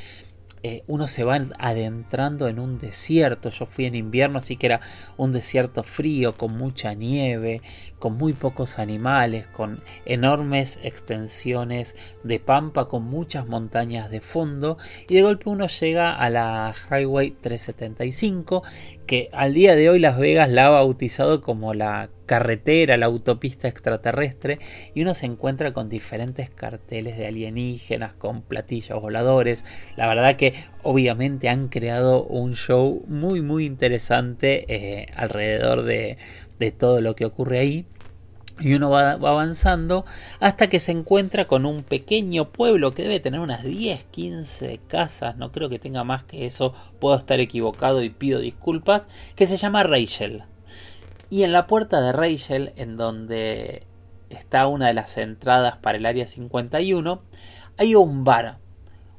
eh, 0.64 0.84
uno 0.86 1.06
se 1.06 1.24
va 1.24 1.38
adentrando 1.58 2.46
en 2.46 2.58
un 2.58 2.78
desierto. 2.78 3.50
Yo 3.50 3.66
fui 3.66 3.86
en 3.86 3.94
invierno, 3.94 4.38
así 4.38 4.56
que 4.56 4.66
era 4.66 4.80
un 5.16 5.32
desierto 5.32 5.82
frío, 5.82 6.36
con 6.36 6.56
mucha 6.56 6.94
nieve, 6.94 7.62
con 7.98 8.16
muy 8.16 8.32
pocos 8.32 8.78
animales, 8.78 9.46
con 9.48 9.82
enormes 10.04 10.78
extensiones 10.82 11.96
de 12.22 12.38
pampa, 12.38 12.86
con 12.86 13.04
muchas 13.04 13.46
montañas 13.46 14.10
de 14.10 14.20
fondo. 14.20 14.78
Y 15.08 15.14
de 15.14 15.22
golpe 15.22 15.50
uno 15.50 15.66
llega 15.66 16.14
a 16.14 16.30
la 16.30 16.74
Highway 16.90 17.32
375, 17.40 18.62
que 19.06 19.28
al 19.32 19.54
día 19.54 19.74
de 19.74 19.90
hoy 19.90 19.98
Las 19.98 20.18
Vegas 20.18 20.50
la 20.50 20.66
ha 20.66 20.70
bautizado 20.70 21.40
como 21.40 21.74
la 21.74 22.10
carretera, 22.26 22.96
la 22.96 23.06
autopista 23.06 23.68
extraterrestre, 23.68 24.58
y 24.94 25.02
uno 25.02 25.12
se 25.14 25.26
encuentra 25.26 25.72
con 25.72 25.88
diferentes 25.88 26.48
carteles 26.48 27.18
de 27.18 27.26
alienígenas, 27.26 28.14
con 28.14 28.42
platillos 28.42 29.00
voladores. 29.00 29.64
La 29.96 30.08
verdad 30.08 30.36
que 30.36 30.54
obviamente 30.82 31.48
han 31.48 31.68
creado 31.68 32.24
un 32.24 32.54
show 32.54 33.04
muy 33.06 33.42
muy 33.42 33.66
interesante 33.66 34.64
eh, 34.68 35.08
alrededor 35.14 35.82
de, 35.82 36.16
todo 36.78 37.00
lo 37.00 37.16
que 37.16 37.24
ocurre 37.24 37.58
ahí. 37.58 37.86
Y 38.62 38.74
uno 38.74 38.90
va, 38.90 39.12
avanzando 39.12 40.04
hasta 40.38 40.68
que 40.68 40.78
se 40.78 40.92
encuentra 40.92 41.46
con 41.46 41.66
un 41.66 41.82
pequeño 41.82 42.52
pueblo 42.52 42.94
que 42.94 43.02
debe 43.02 43.18
tener 43.18 43.40
unas 43.40 43.64
10, 43.64 44.04
15 44.04 44.78
casas, 44.86 45.36
no 45.36 45.50
creo 45.50 45.68
que 45.68 45.80
tenga 45.80 46.04
más 46.04 46.22
que 46.22 46.46
eso, 46.46 46.72
puedo 47.00 47.16
estar 47.16 47.40
equivocado 47.40 48.02
y 48.02 48.10
pido 48.10 48.38
disculpas, 48.38 49.08
que 49.34 49.48
se 49.48 49.56
llama 49.56 49.82
Rachel. 49.82 50.44
Y 51.28 51.42
en 51.42 51.50
la 51.50 51.66
puerta 51.66 52.00
de 52.00 52.12
Rachel, 52.12 52.72
en 52.76 52.96
donde 52.96 53.84
está 54.28 54.68
una 54.68 54.86
de 54.86 54.94
las 54.94 55.18
entradas 55.18 55.76
para 55.78 55.98
el 55.98 56.06
área 56.06 56.28
51, 56.28 57.22
hay 57.78 57.94
un 57.96 58.22
bar. 58.22 58.58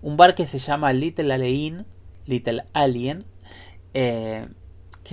Un 0.01 0.15
bar 0.15 0.35
que 0.35 0.45
se 0.45 0.59
llama 0.59 0.93
Little 0.93 1.33
Alien, 1.33 1.85
Little 2.25 2.63
Alien, 2.73 3.25
eh, 3.93 4.47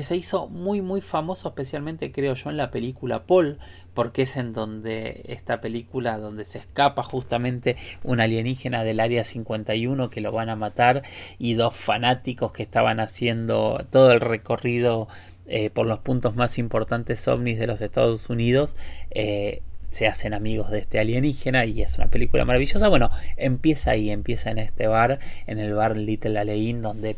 que 0.00 0.04
se 0.04 0.16
hizo 0.16 0.48
muy 0.48 0.80
muy 0.80 1.02
famoso, 1.02 1.48
especialmente 1.48 2.10
creo 2.10 2.32
yo 2.32 2.48
en 2.48 2.56
la 2.56 2.70
película 2.70 3.24
Paul, 3.26 3.58
porque 3.92 4.22
es 4.22 4.38
en 4.38 4.54
donde 4.54 5.26
esta 5.28 5.60
película 5.60 6.16
donde 6.16 6.46
se 6.46 6.56
escapa 6.56 7.02
justamente 7.02 7.76
un 8.02 8.18
alienígena 8.18 8.82
del 8.82 8.98
área 8.98 9.24
51 9.24 10.08
que 10.08 10.22
lo 10.22 10.32
van 10.32 10.48
a 10.48 10.56
matar 10.56 11.02
y 11.38 11.52
dos 11.52 11.76
fanáticos 11.76 12.50
que 12.50 12.62
estaban 12.62 12.98
haciendo 12.98 13.84
todo 13.90 14.12
el 14.12 14.20
recorrido 14.20 15.06
eh, 15.46 15.68
por 15.68 15.84
los 15.84 15.98
puntos 15.98 16.34
más 16.34 16.56
importantes 16.56 17.28
ovnis 17.28 17.58
de 17.58 17.66
los 17.66 17.82
Estados 17.82 18.30
Unidos, 18.30 18.76
eh, 19.10 19.60
se 19.90 20.06
hacen 20.06 20.32
amigos 20.32 20.70
de 20.70 20.78
este 20.78 20.98
alienígena 20.98 21.66
y 21.66 21.82
es 21.82 21.98
una 21.98 22.06
película 22.06 22.46
maravillosa. 22.46 22.88
Bueno, 22.88 23.10
empieza 23.36 23.90
ahí, 23.90 24.10
empieza 24.10 24.50
en 24.50 24.58
este 24.58 24.86
bar, 24.86 25.18
en 25.46 25.58
el 25.58 25.74
bar 25.74 25.96
Little 25.96 26.38
Alein, 26.38 26.80
donde 26.80 27.16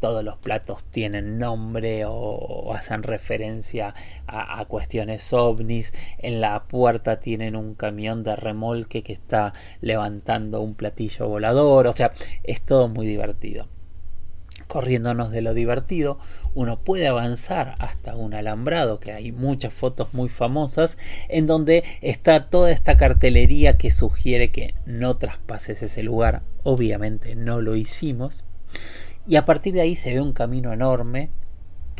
todos 0.00 0.24
los 0.24 0.36
platos 0.38 0.84
tienen 0.84 1.38
nombre 1.38 2.04
o, 2.06 2.72
hacen 2.74 3.02
referencia 3.02 3.94
a, 4.26 4.60
a, 4.60 4.64
cuestiones 4.64 5.32
ovnis. 5.32 5.92
En 6.18 6.40
la 6.40 6.64
puerta 6.64 7.20
tienen 7.20 7.56
un 7.56 7.74
camión 7.74 8.22
de 8.24 8.36
remolque 8.36 9.02
que 9.02 9.12
está 9.12 9.52
levantando 9.80 10.60
un 10.62 10.74
platillo 10.74 11.28
volador. 11.28 11.86
O 11.86 11.92
sea, 11.92 12.12
es 12.42 12.62
todo 12.62 12.88
muy 12.88 13.06
divertido 13.06 13.68
corriéndonos 14.70 15.32
de 15.32 15.42
lo 15.42 15.52
divertido, 15.52 16.18
uno 16.54 16.78
puede 16.78 17.08
avanzar 17.08 17.74
hasta 17.80 18.14
un 18.14 18.34
alambrado, 18.34 19.00
que 19.00 19.12
hay 19.12 19.32
muchas 19.32 19.74
fotos 19.74 20.14
muy 20.14 20.28
famosas, 20.28 20.96
en 21.28 21.46
donde 21.46 21.82
está 22.00 22.48
toda 22.48 22.70
esta 22.70 22.96
cartelería 22.96 23.76
que 23.76 23.90
sugiere 23.90 24.52
que 24.52 24.74
no 24.86 25.16
traspases 25.16 25.82
ese 25.82 26.04
lugar. 26.04 26.42
Obviamente 26.62 27.34
no 27.34 27.60
lo 27.60 27.74
hicimos. 27.74 28.44
Y 29.26 29.36
a 29.36 29.44
partir 29.44 29.74
de 29.74 29.82
ahí 29.82 29.96
se 29.96 30.12
ve 30.14 30.20
un 30.20 30.32
camino 30.32 30.72
enorme 30.72 31.30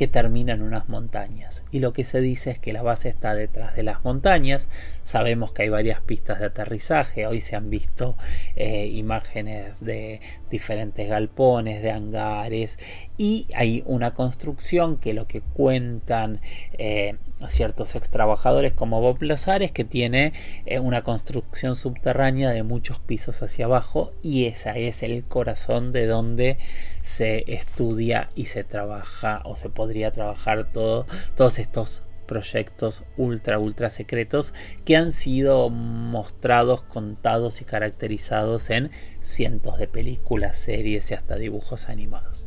que 0.00 0.08
termina 0.08 0.54
en 0.54 0.62
unas 0.62 0.88
montañas. 0.88 1.62
Y 1.70 1.80
lo 1.80 1.92
que 1.92 2.04
se 2.04 2.22
dice 2.22 2.52
es 2.52 2.58
que 2.58 2.72
la 2.72 2.82
base 2.82 3.10
está 3.10 3.34
detrás 3.34 3.76
de 3.76 3.82
las 3.82 4.02
montañas. 4.02 4.70
Sabemos 5.02 5.52
que 5.52 5.64
hay 5.64 5.68
varias 5.68 6.00
pistas 6.00 6.38
de 6.38 6.46
aterrizaje. 6.46 7.26
Hoy 7.26 7.40
se 7.40 7.54
han 7.54 7.68
visto 7.68 8.16
eh, 8.56 8.86
imágenes 8.86 9.84
de 9.84 10.22
diferentes 10.50 11.06
galpones, 11.06 11.82
de 11.82 11.90
hangares. 11.90 12.78
Y 13.18 13.46
hay 13.54 13.82
una 13.84 14.14
construcción 14.14 14.96
que 14.96 15.12
lo 15.12 15.26
que 15.26 15.42
cuentan 15.42 16.40
eh, 16.78 17.16
ciertos 17.48 17.94
ex 17.94 18.10
trabajadores 18.10 18.72
como 18.72 19.00
Bob 19.00 19.22
Lazares 19.22 19.72
que 19.72 19.84
tiene 19.84 20.32
eh, 20.66 20.78
una 20.78 21.02
construcción 21.02 21.74
subterránea 21.74 22.50
de 22.50 22.62
muchos 22.62 22.98
pisos 22.98 23.42
hacia 23.42 23.64
abajo 23.64 24.12
y 24.22 24.46
esa 24.46 24.72
es 24.72 25.02
el 25.02 25.24
corazón 25.24 25.92
de 25.92 26.06
donde 26.06 26.58
se 27.02 27.44
estudia 27.52 28.30
y 28.34 28.46
se 28.46 28.64
trabaja 28.64 29.42
o 29.44 29.56
se 29.56 29.70
podría 29.70 30.10
trabajar 30.10 30.72
todo, 30.72 31.06
todos 31.34 31.58
estos 31.58 32.02
proyectos 32.30 33.02
ultra, 33.16 33.58
ultra 33.58 33.90
secretos 33.90 34.54
que 34.84 34.96
han 34.96 35.10
sido 35.10 35.68
mostrados, 35.68 36.82
contados 36.82 37.60
y 37.60 37.64
caracterizados 37.64 38.70
en 38.70 38.92
cientos 39.20 39.78
de 39.78 39.88
películas, 39.88 40.56
series 40.56 41.10
y 41.10 41.14
hasta 41.14 41.34
dibujos 41.34 41.88
animados. 41.88 42.46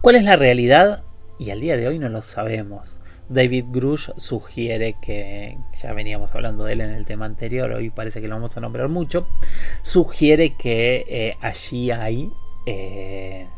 ¿Cuál 0.00 0.16
es 0.16 0.24
la 0.24 0.34
realidad? 0.34 1.04
Y 1.38 1.50
al 1.50 1.60
día 1.60 1.76
de 1.76 1.86
hoy 1.86 2.00
no 2.00 2.08
lo 2.08 2.22
sabemos. 2.22 2.98
David 3.28 3.66
Grush 3.68 4.10
sugiere 4.16 4.94
que, 5.00 5.58
ya 5.74 5.92
veníamos 5.92 6.34
hablando 6.34 6.64
de 6.64 6.72
él 6.72 6.80
en 6.80 6.90
el 6.90 7.04
tema 7.04 7.26
anterior, 7.26 7.70
hoy 7.72 7.90
parece 7.90 8.20
que 8.20 8.28
lo 8.28 8.36
vamos 8.36 8.56
a 8.56 8.60
nombrar 8.60 8.88
mucho, 8.88 9.26
sugiere 9.82 10.54
que 10.54 11.04
eh, 11.08 11.36
allí 11.40 11.90
hay 11.90 12.32
eh, 12.66 13.48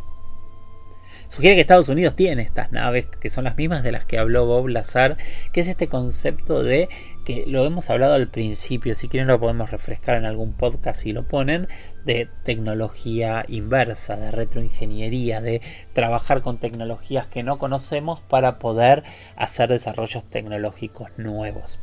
Sugiere 1.30 1.54
que 1.54 1.60
Estados 1.60 1.88
Unidos 1.88 2.16
tiene 2.16 2.42
estas 2.42 2.72
naves 2.72 3.06
que 3.06 3.30
son 3.30 3.44
las 3.44 3.56
mismas 3.56 3.84
de 3.84 3.92
las 3.92 4.04
que 4.04 4.18
habló 4.18 4.46
Bob 4.46 4.66
Lazar, 4.66 5.16
que 5.52 5.60
es 5.60 5.68
este 5.68 5.86
concepto 5.86 6.64
de 6.64 6.88
que 7.24 7.44
lo 7.46 7.64
hemos 7.64 7.88
hablado 7.88 8.14
al 8.14 8.26
principio, 8.26 8.96
si 8.96 9.06
quieren 9.06 9.28
lo 9.28 9.38
podemos 9.38 9.70
refrescar 9.70 10.16
en 10.16 10.24
algún 10.24 10.54
podcast 10.54 11.02
si 11.02 11.12
lo 11.12 11.28
ponen, 11.28 11.68
de 12.04 12.28
tecnología 12.42 13.44
inversa, 13.46 14.16
de 14.16 14.32
retroingeniería, 14.32 15.40
de 15.40 15.62
trabajar 15.92 16.42
con 16.42 16.58
tecnologías 16.58 17.28
que 17.28 17.44
no 17.44 17.58
conocemos 17.58 18.20
para 18.22 18.58
poder 18.58 19.04
hacer 19.36 19.68
desarrollos 19.68 20.28
tecnológicos 20.28 21.10
nuevos. 21.16 21.78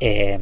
Eh, 0.00 0.40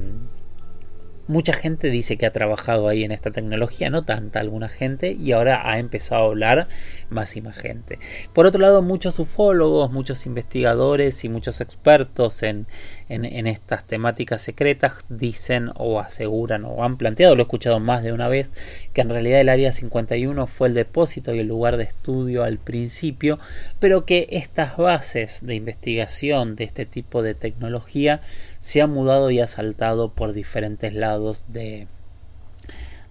Mucha 1.28 1.52
gente 1.52 1.88
dice 1.88 2.16
que 2.16 2.26
ha 2.26 2.32
trabajado 2.32 2.88
ahí 2.88 3.04
en 3.04 3.12
esta 3.12 3.30
tecnología, 3.30 3.90
no 3.90 4.04
tanta 4.04 4.40
alguna 4.40 4.68
gente, 4.68 5.12
y 5.12 5.30
ahora 5.30 5.70
ha 5.70 5.78
empezado 5.78 6.24
a 6.24 6.26
hablar 6.26 6.66
más 7.10 7.36
y 7.36 7.40
más 7.40 7.56
gente. 7.56 8.00
Por 8.32 8.46
otro 8.46 8.60
lado, 8.60 8.82
muchos 8.82 9.20
ufólogos, 9.20 9.92
muchos 9.92 10.26
investigadores 10.26 11.24
y 11.24 11.28
muchos 11.28 11.60
expertos 11.60 12.42
en, 12.42 12.66
estas 13.08 13.86
temáticas 13.86 14.42
secretas 14.42 15.04
dicen 15.08 15.70
o 15.76 16.00
aseguran 16.00 16.64
o 16.64 16.82
han 16.82 16.96
planteado, 16.96 17.36
lo 17.36 17.42
he 17.42 17.44
escuchado 17.44 17.78
más 17.78 18.02
de 18.02 18.12
una 18.12 18.28
vez, 18.28 18.52
que 18.92 19.02
en 19.02 19.10
realidad 19.10 19.40
el 19.40 19.48
Área 19.48 19.70
51 19.70 20.46
fue 20.48 20.68
el 20.68 20.74
depósito 20.74 21.34
y 21.34 21.38
el 21.38 21.46
lugar 21.46 21.76
de 21.76 21.84
estudio 21.84 22.42
al 22.42 22.58
principio, 22.58 23.38
pero 23.78 24.06
que 24.06 24.26
estas 24.30 24.76
bases 24.76 25.38
de 25.42 25.54
investigación 25.54 26.56
de 26.56 26.64
este 26.64 26.84
tipo 26.84 27.22
de 27.22 27.34
tecnología 27.34 28.22
se 28.62 28.80
ha 28.80 28.86
mudado 28.86 29.32
y 29.32 29.40
ha 29.40 29.48
saltado 29.48 30.12
por 30.12 30.32
diferentes 30.32 30.94
lados 30.94 31.44
de, 31.48 31.88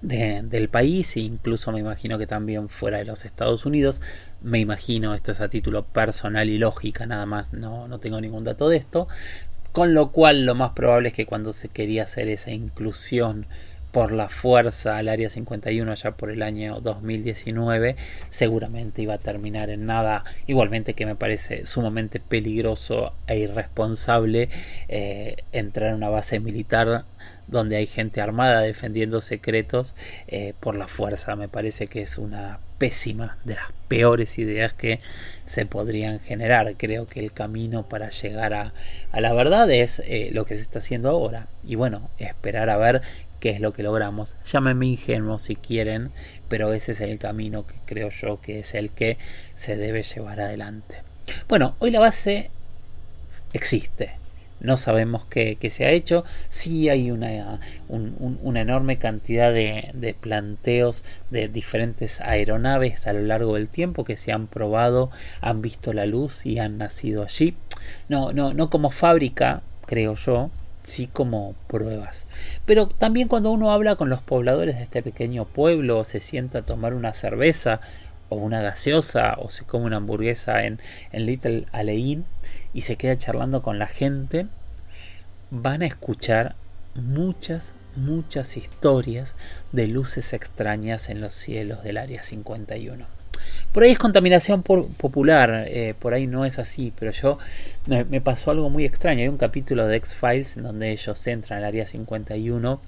del 0.01 0.69
país 0.69 1.17
e 1.17 1.19
incluso 1.19 1.73
me 1.73 1.81
imagino 1.81 2.17
que 2.17 2.25
también 2.25 2.69
fuera 2.69 2.99
de 2.99 3.05
los 3.05 3.25
Estados 3.25 3.65
Unidos. 3.65 4.01
Me 4.41 4.59
imagino, 4.59 5.13
esto 5.13 5.33
es 5.33 5.41
a 5.41 5.49
título 5.49 5.83
personal 5.83 6.49
y 6.49 6.57
lógica, 6.57 7.05
nada 7.05 7.25
más, 7.25 7.51
no, 7.51 7.89
no 7.89 7.99
tengo 7.99 8.21
ningún 8.21 8.45
dato 8.45 8.69
de 8.69 8.77
esto. 8.77 9.09
Con 9.73 9.93
lo 9.93 10.13
cual 10.13 10.45
lo 10.45 10.55
más 10.55 10.71
probable 10.71 11.09
es 11.09 11.13
que 11.13 11.25
cuando 11.25 11.51
se 11.51 11.67
quería 11.67 12.03
hacer 12.03 12.29
esa 12.29 12.51
inclusión 12.51 13.45
por 13.91 14.11
la 14.11 14.29
fuerza 14.29 14.97
al 14.97 15.09
área 15.09 15.29
51 15.29 15.93
ya 15.95 16.11
por 16.11 16.31
el 16.31 16.43
año 16.43 16.79
2019 16.81 17.95
seguramente 18.29 19.01
iba 19.01 19.15
a 19.15 19.17
terminar 19.17 19.69
en 19.69 19.85
nada. 19.85 20.23
Igualmente 20.47 20.93
que 20.93 21.05
me 21.05 21.15
parece 21.15 21.65
sumamente 21.65 22.19
peligroso 22.19 23.13
e 23.27 23.39
irresponsable 23.39 24.49
eh, 24.87 25.43
entrar 25.51 25.89
en 25.89 25.95
una 25.95 26.09
base 26.09 26.39
militar 26.39 27.05
donde 27.47 27.75
hay 27.75 27.85
gente 27.85 28.21
armada 28.21 28.61
defendiendo 28.61 29.21
secretos 29.21 29.95
eh, 30.27 30.53
por 30.59 30.75
la 30.75 30.87
fuerza. 30.87 31.35
Me 31.35 31.49
parece 31.49 31.87
que 31.87 32.01
es 32.01 32.17
una 32.17 32.59
pésima 32.77 33.37
de 33.43 33.55
las 33.55 33.65
peores 33.87 34.39
ideas 34.39 34.73
que 34.73 35.01
se 35.45 35.65
podrían 35.65 36.19
generar. 36.19 36.75
Creo 36.77 37.07
que 37.07 37.19
el 37.19 37.33
camino 37.33 37.87
para 37.87 38.09
llegar 38.09 38.53
a, 38.53 38.73
la 39.13 39.33
verdad 39.33 39.69
es 39.69 40.01
eh, 40.05 40.29
lo 40.31 40.45
que 40.45 40.55
se 40.55 40.61
está 40.61 40.79
haciendo 40.79 41.09
ahora. 41.09 41.47
Y 41.63 41.75
bueno 41.75 42.09
esperar 42.17 42.69
a 42.69 42.77
ver 42.77 43.01
qué 43.41 43.49
es 43.49 43.59
lo 43.59 43.73
que 43.73 43.83
logramos. 43.83 44.35
Llámenme 44.45 44.85
ingenuo 44.85 45.37
si 45.39 45.57
quieren, 45.57 46.11
pero 46.47 46.71
ese 46.71 46.93
es 46.93 47.01
el 47.01 47.17
camino 47.17 47.67
que 47.67 47.75
creo 47.85 48.09
yo 48.09 48.39
que 48.39 48.59
es 48.59 48.73
el 48.75 48.91
que 48.91 49.17
se 49.55 49.75
debe 49.75 50.03
llevar 50.03 50.39
adelante. 50.39 50.97
Bueno, 51.49 51.75
hoy 51.79 51.91
la 51.91 51.99
base 51.99 52.51
existe. 53.51 54.11
No 54.59 54.77
sabemos 54.77 55.25
qué, 55.25 55.57
se 55.71 55.85
ha 55.85 55.91
hecho. 55.91 56.23
Sí 56.47 56.87
hay 56.87 57.09
una, 57.09 57.59
una 57.89 58.61
enorme 58.61 58.99
cantidad 58.99 59.51
de, 59.51 59.89
de, 59.95 60.13
planteos 60.13 61.03
de 61.31 61.47
diferentes 61.47 62.21
aeronaves 62.21 63.07
a 63.07 63.13
lo 63.13 63.21
largo 63.21 63.55
del 63.55 63.69
tiempo 63.69 64.03
que 64.03 64.17
se 64.17 64.31
han 64.31 64.45
probado, 64.45 65.09
han 65.41 65.63
visto 65.63 65.93
la 65.93 66.05
luz 66.05 66.45
y 66.45 66.59
han 66.59 66.77
nacido 66.77 67.23
allí. 67.23 67.55
No, 68.07 68.33
no, 68.33 68.53
no 68.53 68.69
como 68.69 68.91
fábrica, 68.91 69.63
creo 69.87 70.13
yo, 70.13 70.51
sí 70.83 71.07
como 71.07 71.55
pruebas. 71.67 72.27
Pero 72.65 72.87
también 72.87 73.27
cuando 73.27 73.51
uno 73.51 73.71
habla 73.71 73.95
con 73.95 74.09
los 74.09 74.21
pobladores 74.21 74.77
de 74.77 74.83
este 74.83 75.03
pequeño 75.03 75.45
pueblo, 75.45 76.03
se 76.03 76.19
sienta 76.19 76.59
a 76.59 76.65
tomar 76.65 76.93
una 76.93 77.13
cerveza 77.13 77.81
o 78.29 78.35
una 78.35 78.61
gaseosa 78.61 79.35
o 79.37 79.49
se 79.49 79.65
come 79.65 79.85
una 79.85 79.97
hamburguesa 79.97 80.63
en, 80.63 80.79
en 81.11 81.25
Little 81.25 81.65
Alein 81.71 82.25
y 82.73 82.81
se 82.81 82.95
queda 82.95 83.17
charlando 83.17 83.61
con 83.61 83.77
la 83.77 83.87
gente, 83.87 84.47
van 85.49 85.81
a 85.81 85.85
escuchar 85.85 86.55
muchas, 86.95 87.75
muchas 87.95 88.57
historias 88.57 89.35
de 89.71 89.87
luces 89.87 90.33
extrañas 90.33 91.09
en 91.09 91.21
los 91.21 91.33
cielos 91.33 91.83
del 91.83 91.97
Área 91.97 92.23
51. 92.23 93.20
Por 93.71 93.83
ahí 93.83 93.91
es 93.91 93.99
contaminación 93.99 94.63
popular, 94.63 95.65
eh, 95.67 95.95
por 95.97 96.13
ahí 96.13 96.27
no 96.27 96.45
es 96.45 96.59
así, 96.59 96.91
pero 96.97 97.11
yo 97.11 97.37
me, 97.87 98.21
pasó 98.21 98.51
algo 98.51 98.69
muy 98.69 98.83
extraño. 98.83 99.21
Hay 99.21 99.27
un 99.29 99.37
capítulo 99.37 99.87
de 99.87 99.95
X-Files 99.97 100.57
en 100.57 100.63
donde 100.63 100.91
ellos 100.91 101.25
entran 101.27 101.59
al 101.59 101.65
área 101.65 101.85
51 101.85 102.81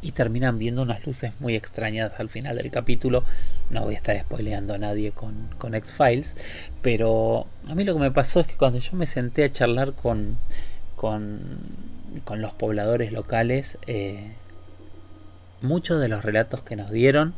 y 0.00 0.10
terminan 0.10 0.58
viendo 0.58 0.82
unas 0.82 1.06
luces 1.06 1.32
muy 1.38 1.54
extrañas 1.54 2.12
al 2.18 2.28
final 2.28 2.56
del 2.56 2.70
capítulo. 2.70 3.22
No 3.70 3.84
voy 3.84 3.94
a 3.94 3.96
estar 3.98 4.18
spoileando 4.18 4.74
a 4.74 4.78
nadie 4.78 5.12
con, 5.12 5.50
con 5.58 5.74
X-Files, 5.76 6.70
pero 6.82 7.46
a 7.68 7.74
mí 7.76 7.84
lo 7.84 7.94
que 7.94 8.00
me 8.00 8.10
pasó 8.10 8.40
es 8.40 8.48
que 8.48 8.56
cuando 8.56 8.80
yo 8.80 8.96
me 8.96 9.06
senté 9.06 9.44
a 9.44 9.52
charlar 9.52 9.92
con, 9.92 10.36
con, 10.96 11.40
con 12.24 12.40
los 12.40 12.52
pobladores 12.54 13.12
locales, 13.12 13.78
eh, 13.86 14.32
muchos 15.60 16.00
de 16.00 16.08
los 16.08 16.24
relatos 16.24 16.62
que 16.64 16.74
nos 16.74 16.90
dieron 16.90 17.34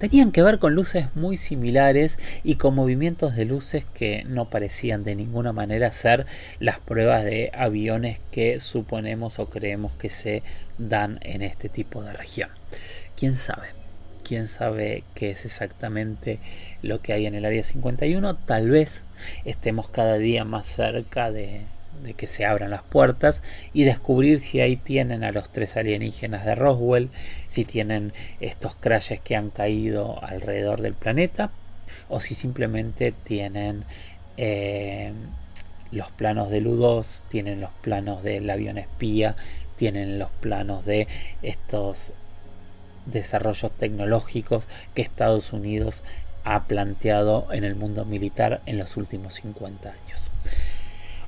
tenían 0.00 0.32
que 0.32 0.42
ver 0.42 0.58
con 0.58 0.74
luces 0.74 1.14
muy 1.14 1.36
similares 1.36 2.18
y 2.42 2.54
con 2.54 2.74
movimientos 2.74 3.36
de 3.36 3.44
luces 3.44 3.84
que 3.84 4.24
no 4.24 4.48
parecían 4.48 5.04
de 5.04 5.14
ninguna 5.14 5.52
manera 5.52 5.92
ser 5.92 6.24
las 6.58 6.78
pruebas 6.78 7.22
de 7.22 7.50
aviones 7.54 8.18
que 8.30 8.58
suponemos 8.60 9.38
o 9.38 9.50
creemos 9.50 9.92
que 9.92 10.08
se 10.08 10.42
dan 10.78 11.20
en 11.20 11.42
este 11.42 11.68
tipo 11.68 12.02
de 12.02 12.14
región. 12.14 12.48
¿Quién 13.14 13.34
sabe? 13.34 13.68
¿Quién 14.24 14.46
sabe 14.46 15.04
qué 15.14 15.32
es 15.32 15.44
exactamente 15.44 16.38
lo 16.80 17.02
que 17.02 17.12
hay 17.12 17.26
en 17.26 17.34
el 17.34 17.44
área 17.44 17.62
51? 17.62 18.36
Tal 18.36 18.70
vez 18.70 19.02
estemos 19.44 19.90
cada 19.90 20.16
día 20.16 20.46
más 20.46 20.66
cerca 20.66 21.30
de, 21.30 21.66
de 22.02 22.14
que 22.14 22.26
se 22.26 22.44
abran 22.44 22.70
las 22.70 22.82
puertas 22.82 23.42
y 23.72 23.84
descubrir 23.84 24.40
si 24.40 24.60
ahí 24.60 24.76
tienen 24.76 25.24
a 25.24 25.32
los 25.32 25.50
tres 25.50 25.76
alienígenas 25.76 26.44
de 26.44 26.54
Roswell, 26.54 27.10
si 27.48 27.64
tienen 27.64 28.12
estos 28.40 28.74
crashes 28.74 29.20
que 29.20 29.36
han 29.36 29.50
caído 29.50 30.22
alrededor 30.22 30.80
del 30.80 30.94
planeta 30.94 31.50
o 32.08 32.20
si 32.20 32.34
simplemente 32.34 33.12
tienen 33.12 33.84
eh, 34.36 35.12
los 35.92 36.10
planos 36.10 36.50
de 36.50 36.62
U2, 36.62 37.22
tienen 37.28 37.60
los 37.60 37.70
planos 37.82 38.22
del 38.22 38.48
avión 38.48 38.78
espía, 38.78 39.36
tienen 39.76 40.18
los 40.18 40.30
planos 40.30 40.84
de 40.84 41.08
estos 41.42 42.12
desarrollos 43.06 43.72
tecnológicos 43.72 44.64
que 44.94 45.02
Estados 45.02 45.52
Unidos 45.52 46.02
ha 46.44 46.64
planteado 46.64 47.48
en 47.52 47.64
el 47.64 47.74
mundo 47.74 48.04
militar 48.04 48.60
en 48.66 48.78
los 48.78 48.96
últimos 48.96 49.34
50 49.34 49.90
años. 49.90 50.30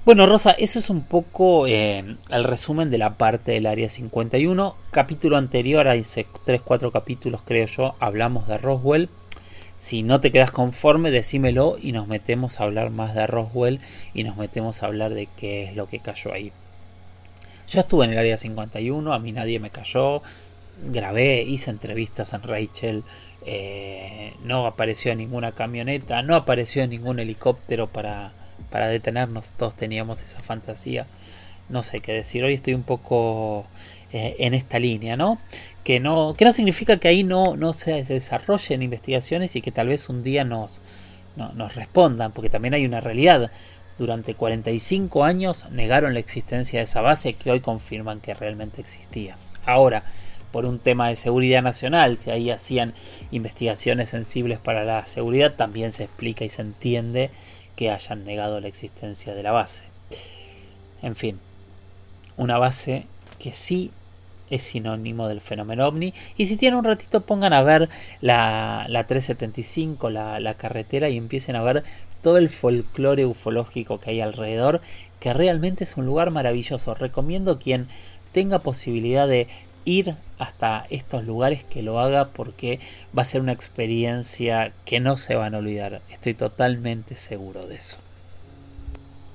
Bueno, 0.05 0.27
Rosa, 0.27 0.51
eso 0.51 0.81
es 0.81 0.91
un 0.91 1.05
poco 1.05 1.69
eh, 1.69 2.17
el 2.29 2.43
resumen 2.43 2.91
de 2.91 2.99
la 2.99 3.15
parte 3.19 3.53
del 3.53 3.67
área 3.67 3.89
51. 3.89 4.75
Capítulo 4.91 5.37
anterior, 5.37 5.87
hay 5.87 6.01
3-4 6.01 6.91
capítulos 6.91 7.43
creo 7.45 7.67
yo, 7.67 7.95
hablamos 8.01 8.49
de 8.49 8.59
Roswell. 8.59 9.11
Si 9.79 10.03
no 10.03 10.21
te 10.21 10.33
quedas 10.33 10.51
conforme, 10.51 11.13
decímelo 11.13 11.77
y 11.81 11.93
nos 11.93 12.09
metemos 12.09 12.59
a 12.59 12.65
hablar 12.65 12.91
más 12.91 13.15
de 13.15 13.29
Roswell 13.29 13.79
y 14.13 14.25
nos 14.25 14.37
metemos 14.37 14.83
a 14.83 14.87
hablar 14.87 15.15
de 15.15 15.29
qué 15.37 15.67
es 15.67 15.77
lo 15.77 15.87
que 15.87 16.01
cayó 16.01 16.33
ahí. 16.33 16.51
Yo 17.69 17.79
estuve 17.79 18.05
en 18.05 18.11
el 18.11 18.19
área 18.19 18.39
51, 18.39 19.13
a 19.13 19.19
mí 19.21 19.31
nadie 19.31 19.61
me 19.61 19.71
cayó, 19.71 20.21
grabé, 20.85 21.43
hice 21.43 21.71
entrevistas 21.71 22.33
en 22.33 22.43
Rachel, 22.43 23.05
eh, 23.47 24.35
no 24.43 24.67
apareció 24.67 25.15
ninguna 25.15 25.53
camioneta, 25.53 26.23
no 26.23 26.35
apareció 26.35 26.85
ningún 26.89 27.21
helicóptero 27.21 27.87
para 27.87 28.42
para 28.73 28.89
detenernos. 28.89 29.53
Todos 29.53 29.77
teníamos 29.77 30.23
esa 30.25 30.41
fantasía. 30.41 31.07
No 31.69 31.85
sé 31.85 32.01
qué 32.01 32.13
decir. 32.13 32.43
Hoy 32.43 32.55
estoy 32.55 32.75
un 32.75 32.83
poco 32.83 33.67
eh, 34.13 34.35
en 34.41 34.55
esta 34.55 34.79
línea, 34.81 35.17
¿no? 35.17 35.39
Que 35.85 36.01
no, 36.01 36.35
que 36.37 36.45
no 36.45 36.53
significa 36.53 36.97
que 36.97 37.09
ahí 37.09 37.23
no, 37.23 37.57
no 37.57 37.73
se 37.73 38.03
desarrollen 38.03 38.83
investigaciones 38.83 39.55
y 39.55 39.61
que 39.61 39.71
tal 39.71 39.89
vez 39.89 40.09
un 40.09 40.25
día 40.25 40.45
nos, 40.45 40.81
nos 41.37 41.75
respondan, 41.75 42.33
porque 42.33 42.51
también 42.51 42.75
hay 42.75 42.85
una 42.85 43.01
realidad. 43.01 43.53
durante 43.99 44.35
45 44.35 45.23
años 45.23 45.71
negaron 45.71 46.15
la 46.15 46.21
existencia 46.21 46.81
de 46.81 46.85
esa 46.85 47.03
base 47.03 47.35
que 47.35 47.51
hoy 47.51 47.61
confirman 47.61 48.21
que 48.21 48.35
realmente 48.35 48.81
existía. 48.81 49.37
Ahora, 49.65 50.03
por 50.51 50.67
un 50.67 50.79
tema 50.79 51.09
de 51.09 51.17
seguridad 51.17 51.63
nacional, 51.63 52.19
si 52.19 52.31
ahí 52.31 52.51
hacían 52.51 52.93
investigaciones 53.31 54.11
sensibles 54.11 54.59
para 54.59 54.85
la 54.85 55.07
seguridad, 55.07 55.55
también 55.55 55.93
se 55.93 56.05
explica 56.05 56.45
y 56.45 56.51
se 56.51 56.63
entiende 56.63 57.31
que 57.77 57.91
hayan 57.91 58.25
negado 58.25 58.61
la 58.61 58.69
existencia 58.69 59.35
de 59.35 59.43
la 59.43 59.53
base. 59.53 59.85
En 61.03 61.17
fin, 61.17 61.39
una 62.37 62.59
base 62.59 63.07
que 63.39 63.53
sí 63.53 63.91
es 64.51 64.63
sinónimo 64.63 65.29
del 65.29 65.41
fenómeno 65.41 65.87
ovni. 65.87 66.13
Y 66.37 66.47
si 66.47 66.57
tienen 66.57 66.79
un 66.79 66.85
ratito, 66.85 67.23
pongan 67.23 67.53
a 67.53 67.63
ver 67.63 67.89
la, 68.21 68.87
375, 68.89 70.11
la, 70.11 70.41
la 70.41 70.55
carretera, 70.55 71.09
y 71.09 71.17
empiecen 71.17 71.57
a 71.57 71.63
ver 71.63 71.85
todo 72.23 72.37
el 72.37 72.51
folclore 72.51 73.25
ufológico 73.25 73.99
que 73.99 74.11
hay 74.11 74.21
alrededor, 74.21 74.81
que 75.21 75.33
realmente 75.33 75.85
es 75.85 75.97
un 75.97 76.07
lugar 76.07 76.31
maravilloso. 76.31 76.95
Recomiendo 76.95 77.59
quien 77.59 77.89
tenga 78.33 78.59
posibilidad 78.59 79.27
de 79.27 79.49
ir 79.85 80.17
hasta 80.39 80.87
estos 80.91 81.25
lugares 81.25 81.65
que 81.65 81.83
lo 81.83 81.99
haga 81.99 82.29
porque 82.29 82.81
va 83.17 83.23
a 83.23 83.27
ser 83.27 83.41
una 83.41 83.53
experiencia 83.53 84.73
que 84.85 85.01
no 85.01 85.17
se 85.17 85.35
van 85.35 85.55
a 85.55 85.59
olvidar. 85.59 86.03
Estoy 86.11 86.35
totalmente 86.35 87.15
seguro 87.15 87.67
de 87.67 87.77
eso. 87.77 87.99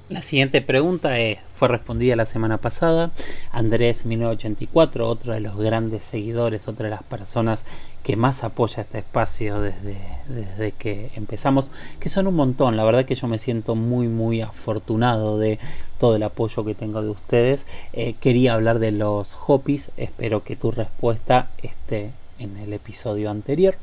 La 0.09 0.21
siguiente 0.21 0.61
pregunta 0.61 1.19
es, 1.19 1.39
fue 1.51 1.67
respondida 1.67 2.15
la 2.15 2.25
semana 2.25 2.59
pasada. 2.59 3.11
Andrés 3.51 4.05
1984, 4.05 5.05
otro 5.05 5.33
de 5.33 5.41
los 5.41 5.57
grandes 5.57 6.05
seguidores, 6.05 6.69
otra 6.69 6.85
de 6.85 6.91
las 6.91 7.03
personas 7.03 7.65
que 8.03 8.15
más 8.15 8.45
apoya 8.45 8.83
este 8.83 8.99
espacio 8.99 9.59
desde, 9.59 9.97
desde 10.29 10.71
que 10.71 11.11
empezamos, 11.15 11.73
que 11.99 12.07
son 12.07 12.27
un 12.27 12.35
montón. 12.35 12.77
La 12.77 12.85
verdad 12.85 13.03
que 13.03 13.15
yo 13.15 13.27
me 13.27 13.37
siento 13.37 13.75
muy, 13.75 14.07
muy 14.07 14.39
afortunado 14.39 15.37
de 15.39 15.59
todo 15.99 16.15
el 16.15 16.23
apoyo 16.23 16.63
que 16.63 16.73
tengo 16.73 17.01
de 17.01 17.09
ustedes. 17.09 17.67
Eh, 17.91 18.13
quería 18.13 18.53
hablar 18.53 18.79
de 18.79 18.93
los 18.93 19.37
Hopis. 19.45 19.91
Espero 19.97 20.41
que 20.41 20.55
tu 20.55 20.71
respuesta 20.71 21.49
esté 21.61 22.11
en 22.39 22.55
el 22.55 22.71
episodio 22.71 23.29
anterior. 23.29 23.75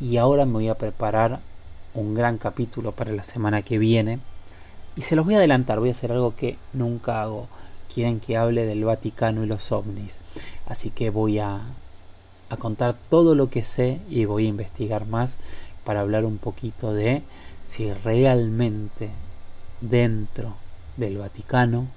Y 0.00 0.16
ahora 0.16 0.44
me 0.44 0.54
voy 0.54 0.68
a 0.68 0.74
preparar 0.74 1.38
un 1.94 2.14
gran 2.14 2.36
capítulo 2.36 2.90
para 2.90 3.12
la 3.12 3.22
semana 3.22 3.62
que 3.62 3.78
viene 3.78 4.18
y 4.96 5.02
se 5.02 5.16
los 5.16 5.24
voy 5.24 5.34
a 5.34 5.38
adelantar, 5.38 5.78
voy 5.78 5.88
a 5.88 5.92
hacer 5.92 6.12
algo 6.12 6.34
que 6.34 6.56
nunca 6.72 7.22
hago. 7.22 7.48
Quieren 7.92 8.20
que 8.20 8.36
hable 8.36 8.66
del 8.66 8.84
Vaticano 8.84 9.42
y 9.42 9.46
los 9.46 9.72
ovnis. 9.72 10.18
Así 10.66 10.90
que 10.90 11.10
voy 11.10 11.38
a, 11.38 11.60
a 12.48 12.56
contar 12.56 12.94
todo 13.08 13.34
lo 13.34 13.50
que 13.50 13.64
sé 13.64 14.00
y 14.08 14.24
voy 14.26 14.46
a 14.46 14.50
investigar 14.50 15.06
más 15.06 15.38
para 15.84 16.00
hablar 16.00 16.24
un 16.24 16.38
poquito 16.38 16.92
de 16.92 17.22
si 17.64 17.92
realmente 17.92 19.10
dentro 19.80 20.54
del 20.96 21.18
Vaticano 21.18 21.88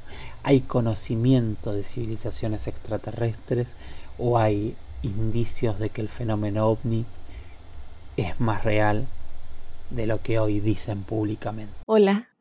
hay 0.44 0.62
conocimiento 0.62 1.74
de 1.74 1.84
civilizaciones 1.84 2.68
extraterrestres 2.68 3.74
o 4.18 4.38
hay 4.38 4.76
indicios 5.02 5.80
de 5.80 5.90
que 5.90 6.02
el 6.02 6.10
fenómeno 6.10 6.68
ovni 6.68 7.06
es 8.18 8.40
más 8.40 8.64
real 8.64 9.08
de 9.90 10.08
lo 10.08 10.22
que 10.22 10.40
hoy 10.40 10.60
dicen 10.60 11.04
públicamente. 11.04 11.74
Hola, 11.86 12.28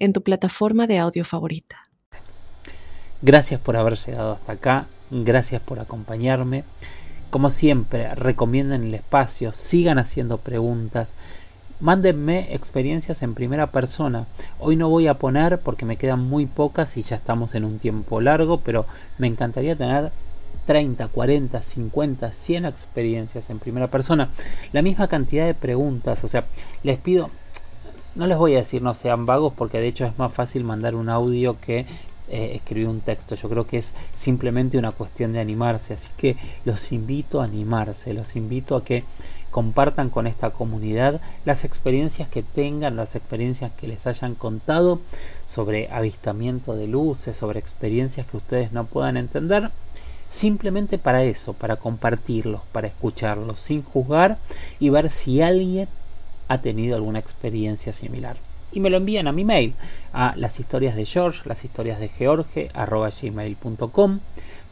en 0.00 0.12
tu 0.12 0.22
plataforma 0.22 0.88
de 0.88 0.98
audio 0.98 1.24
favorita. 1.24 1.76
Gracias 3.22 3.60
por 3.60 3.76
haber 3.76 3.96
llegado 3.96 4.32
hasta 4.32 4.52
acá, 4.52 4.86
gracias 5.10 5.62
por 5.62 5.78
acompañarme. 5.78 6.64
Como 7.30 7.50
siempre, 7.50 8.12
recomienden 8.16 8.82
el 8.82 8.94
espacio, 8.94 9.52
sigan 9.52 9.98
haciendo 9.98 10.38
preguntas, 10.38 11.14
Mándenme 11.80 12.54
experiencias 12.54 13.22
en 13.22 13.34
primera 13.34 13.72
persona. 13.72 14.26
Hoy 14.58 14.76
no 14.76 14.90
voy 14.90 15.06
a 15.06 15.14
poner 15.14 15.60
porque 15.60 15.86
me 15.86 15.96
quedan 15.96 16.20
muy 16.20 16.44
pocas 16.44 16.98
y 16.98 17.02
ya 17.02 17.16
estamos 17.16 17.54
en 17.54 17.64
un 17.64 17.78
tiempo 17.78 18.20
largo, 18.20 18.60
pero 18.60 18.84
me 19.16 19.26
encantaría 19.26 19.74
tener 19.76 20.12
30, 20.66 21.08
40, 21.08 21.62
50, 21.62 22.32
100 22.34 22.66
experiencias 22.66 23.48
en 23.48 23.60
primera 23.60 23.90
persona. 23.90 24.28
La 24.72 24.82
misma 24.82 25.08
cantidad 25.08 25.46
de 25.46 25.54
preguntas. 25.54 26.22
O 26.22 26.28
sea, 26.28 26.44
les 26.82 26.98
pido, 26.98 27.30
no 28.14 28.26
les 28.26 28.38
voy 28.38 28.54
a 28.54 28.58
decir 28.58 28.82
no 28.82 28.94
sean 28.94 29.26
vagos 29.26 29.52
porque 29.56 29.78
de 29.78 29.88
hecho 29.88 30.04
es 30.04 30.18
más 30.18 30.32
fácil 30.32 30.64
mandar 30.64 30.94
un 30.94 31.08
audio 31.08 31.58
que 31.60 31.86
eh, 32.32 32.52
escribir 32.54 32.86
un 32.86 33.00
texto. 33.00 33.34
Yo 33.34 33.48
creo 33.48 33.66
que 33.66 33.78
es 33.78 33.92
simplemente 34.14 34.78
una 34.78 34.92
cuestión 34.92 35.32
de 35.32 35.40
animarse. 35.40 35.94
Así 35.94 36.10
que 36.16 36.36
los 36.64 36.92
invito 36.92 37.40
a 37.40 37.44
animarse, 37.44 38.14
los 38.14 38.36
invito 38.36 38.76
a 38.76 38.84
que 38.84 39.02
compartan 39.50 40.10
con 40.10 40.28
esta 40.28 40.50
comunidad 40.50 41.20
las 41.44 41.64
experiencias 41.64 42.28
que 42.28 42.44
tengan, 42.44 42.94
las 42.94 43.16
experiencias 43.16 43.72
que 43.72 43.88
les 43.88 44.06
hayan 44.06 44.36
contado 44.36 45.00
sobre 45.46 45.88
avistamiento 45.90 46.76
de 46.76 46.86
luces, 46.86 47.36
sobre 47.36 47.58
experiencias 47.58 48.28
que 48.28 48.36
ustedes 48.36 48.70
no 48.70 48.84
puedan 48.84 49.16
entender. 49.16 49.72
Simplemente 50.28 50.98
para 50.98 51.24
eso, 51.24 51.54
para 51.54 51.76
compartirlos, 51.76 52.60
para 52.70 52.86
escucharlos 52.86 53.58
sin 53.58 53.82
juzgar 53.82 54.38
y 54.78 54.90
ver 54.90 55.10
si 55.10 55.42
alguien 55.42 55.88
ha 56.50 56.60
tenido 56.60 56.96
alguna 56.96 57.20
experiencia 57.20 57.92
similar 57.92 58.36
y 58.72 58.80
me 58.80 58.90
lo 58.90 58.96
envían 58.96 59.28
a 59.28 59.32
mi 59.32 59.44
mail, 59.44 59.74
a 60.12 60.34
las 60.36 60.58
historias 60.60 60.96
de 60.96 61.06
George, 61.06 61.42
las 61.44 61.64
historias 61.64 62.00
de 62.00 62.08
George, 62.08 62.70
arroba 62.74 63.10
gmail.com. 63.10 64.20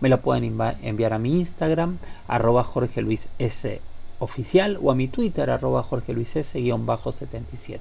Me 0.00 0.08
lo 0.08 0.20
pueden 0.20 0.56
enviar 0.82 1.12
a 1.12 1.18
mi 1.18 1.38
Instagram, 1.38 1.98
arroba 2.26 2.64
Jorge 2.64 3.00
Luis 3.02 3.28
S 3.38 3.80
oficial, 4.18 4.78
o 4.82 4.90
a 4.90 4.94
mi 4.94 5.08
Twitter, 5.08 5.50
arroba 5.50 5.82
Jorge 5.82 6.12
Luis 6.12 6.34
S 6.36 6.58
77. 6.58 7.80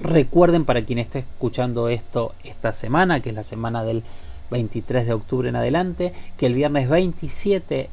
Recuerden 0.00 0.64
para 0.64 0.84
quien 0.84 0.98
esté 0.98 1.20
escuchando 1.20 1.88
esto 1.88 2.34
esta 2.44 2.72
semana, 2.72 3.20
que 3.20 3.30
es 3.30 3.34
la 3.34 3.44
semana 3.44 3.84
del 3.84 4.02
23 4.50 5.06
de 5.06 5.12
octubre 5.12 5.48
en 5.48 5.56
adelante, 5.56 6.12
que 6.36 6.46
el 6.46 6.54
viernes 6.54 6.88
27 6.88 7.90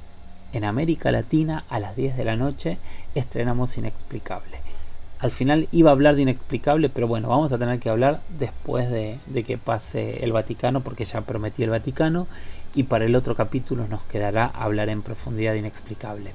en 0.57 0.65
América 0.65 1.11
Latina 1.11 1.65
a 1.69 1.79
las 1.79 1.95
10 1.95 2.17
de 2.17 2.25
la 2.25 2.35
noche 2.35 2.77
estrenamos 3.15 3.77
Inexplicable 3.77 4.67
al 5.19 5.31
final 5.31 5.67
iba 5.71 5.89
a 5.89 5.93
hablar 5.93 6.15
de 6.15 6.21
inexplicable, 6.23 6.89
pero 6.89 7.07
bueno, 7.07 7.29
vamos 7.29 7.51
a 7.51 7.57
tener 7.57 7.79
que 7.79 7.89
hablar 7.89 8.21
después 8.37 8.89
de, 8.89 9.19
que 9.45 9.57
pase 9.57 10.23
el 10.23 10.31
Vaticano, 10.31 10.81
porque 10.81 11.05
ya 11.05 11.21
prometí 11.21 11.63
el 11.63 11.71
Vaticano, 11.71 12.27
y 12.75 12.83
para 12.83 13.05
el 13.05 13.15
otro 13.15 13.35
capítulo 13.35 13.87
nos 13.87 14.03
quedará 14.03 14.45
hablar 14.45 14.89
en 14.89 15.01
profundidad 15.01 15.53
de 15.53 15.59
inexplicable. 15.59 16.33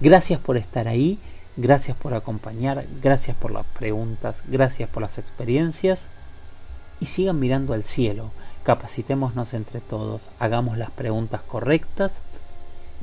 Gracias 0.00 0.40
por 0.40 0.56
estar 0.56 0.88
ahí, 0.88 1.18
gracias 1.56 1.96
por 1.96 2.14
acompañar, 2.14 2.86
gracias 3.00 3.36
por 3.36 3.52
las 3.52 3.64
preguntas, 3.66 4.42
gracias 4.48 4.88
por 4.88 5.02
las 5.02 5.18
experiencias, 5.18 6.08
y 6.98 7.06
sigan 7.06 7.38
mirando 7.38 7.72
al 7.74 7.84
cielo, 7.84 8.32
capacitémonos 8.64 9.54
entre 9.54 9.80
todos, 9.80 10.30
hagamos 10.40 10.76
las 10.76 10.90
preguntas 10.90 11.42
correctas 11.42 12.22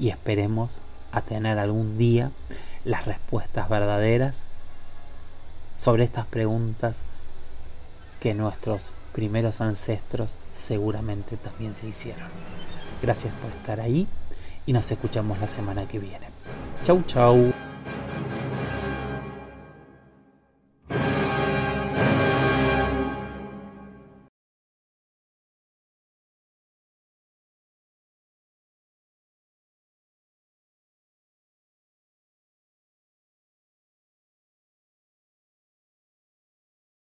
y 0.02 0.10
esperemos 0.10 0.82
a 1.12 1.22
tener 1.22 1.60
algún 1.60 1.98
día 1.98 2.32
las 2.84 3.06
respuestas 3.06 3.70
verdaderas 3.70 4.44
sobre 5.78 6.04
estas 6.04 6.26
preguntas 6.26 7.02
que 8.20 8.34
nuestros 8.34 8.94
primeros 9.14 9.62
ancestros 9.62 10.36
seguramente 10.54 11.38
también 11.38 11.76
se 11.76 11.88
hicieron. 11.88 12.30
Gracias 13.02 13.34
por 13.36 13.52
estar 13.52 13.80
ahí 13.80 14.08
y 14.66 14.74
nos 14.74 14.92
escuchamos 14.92 15.40
la 15.40 15.48
semana 15.48 15.88
que 15.88 16.00
viene. 16.00 16.28
Chau 16.84 17.04
chau. 17.06 17.71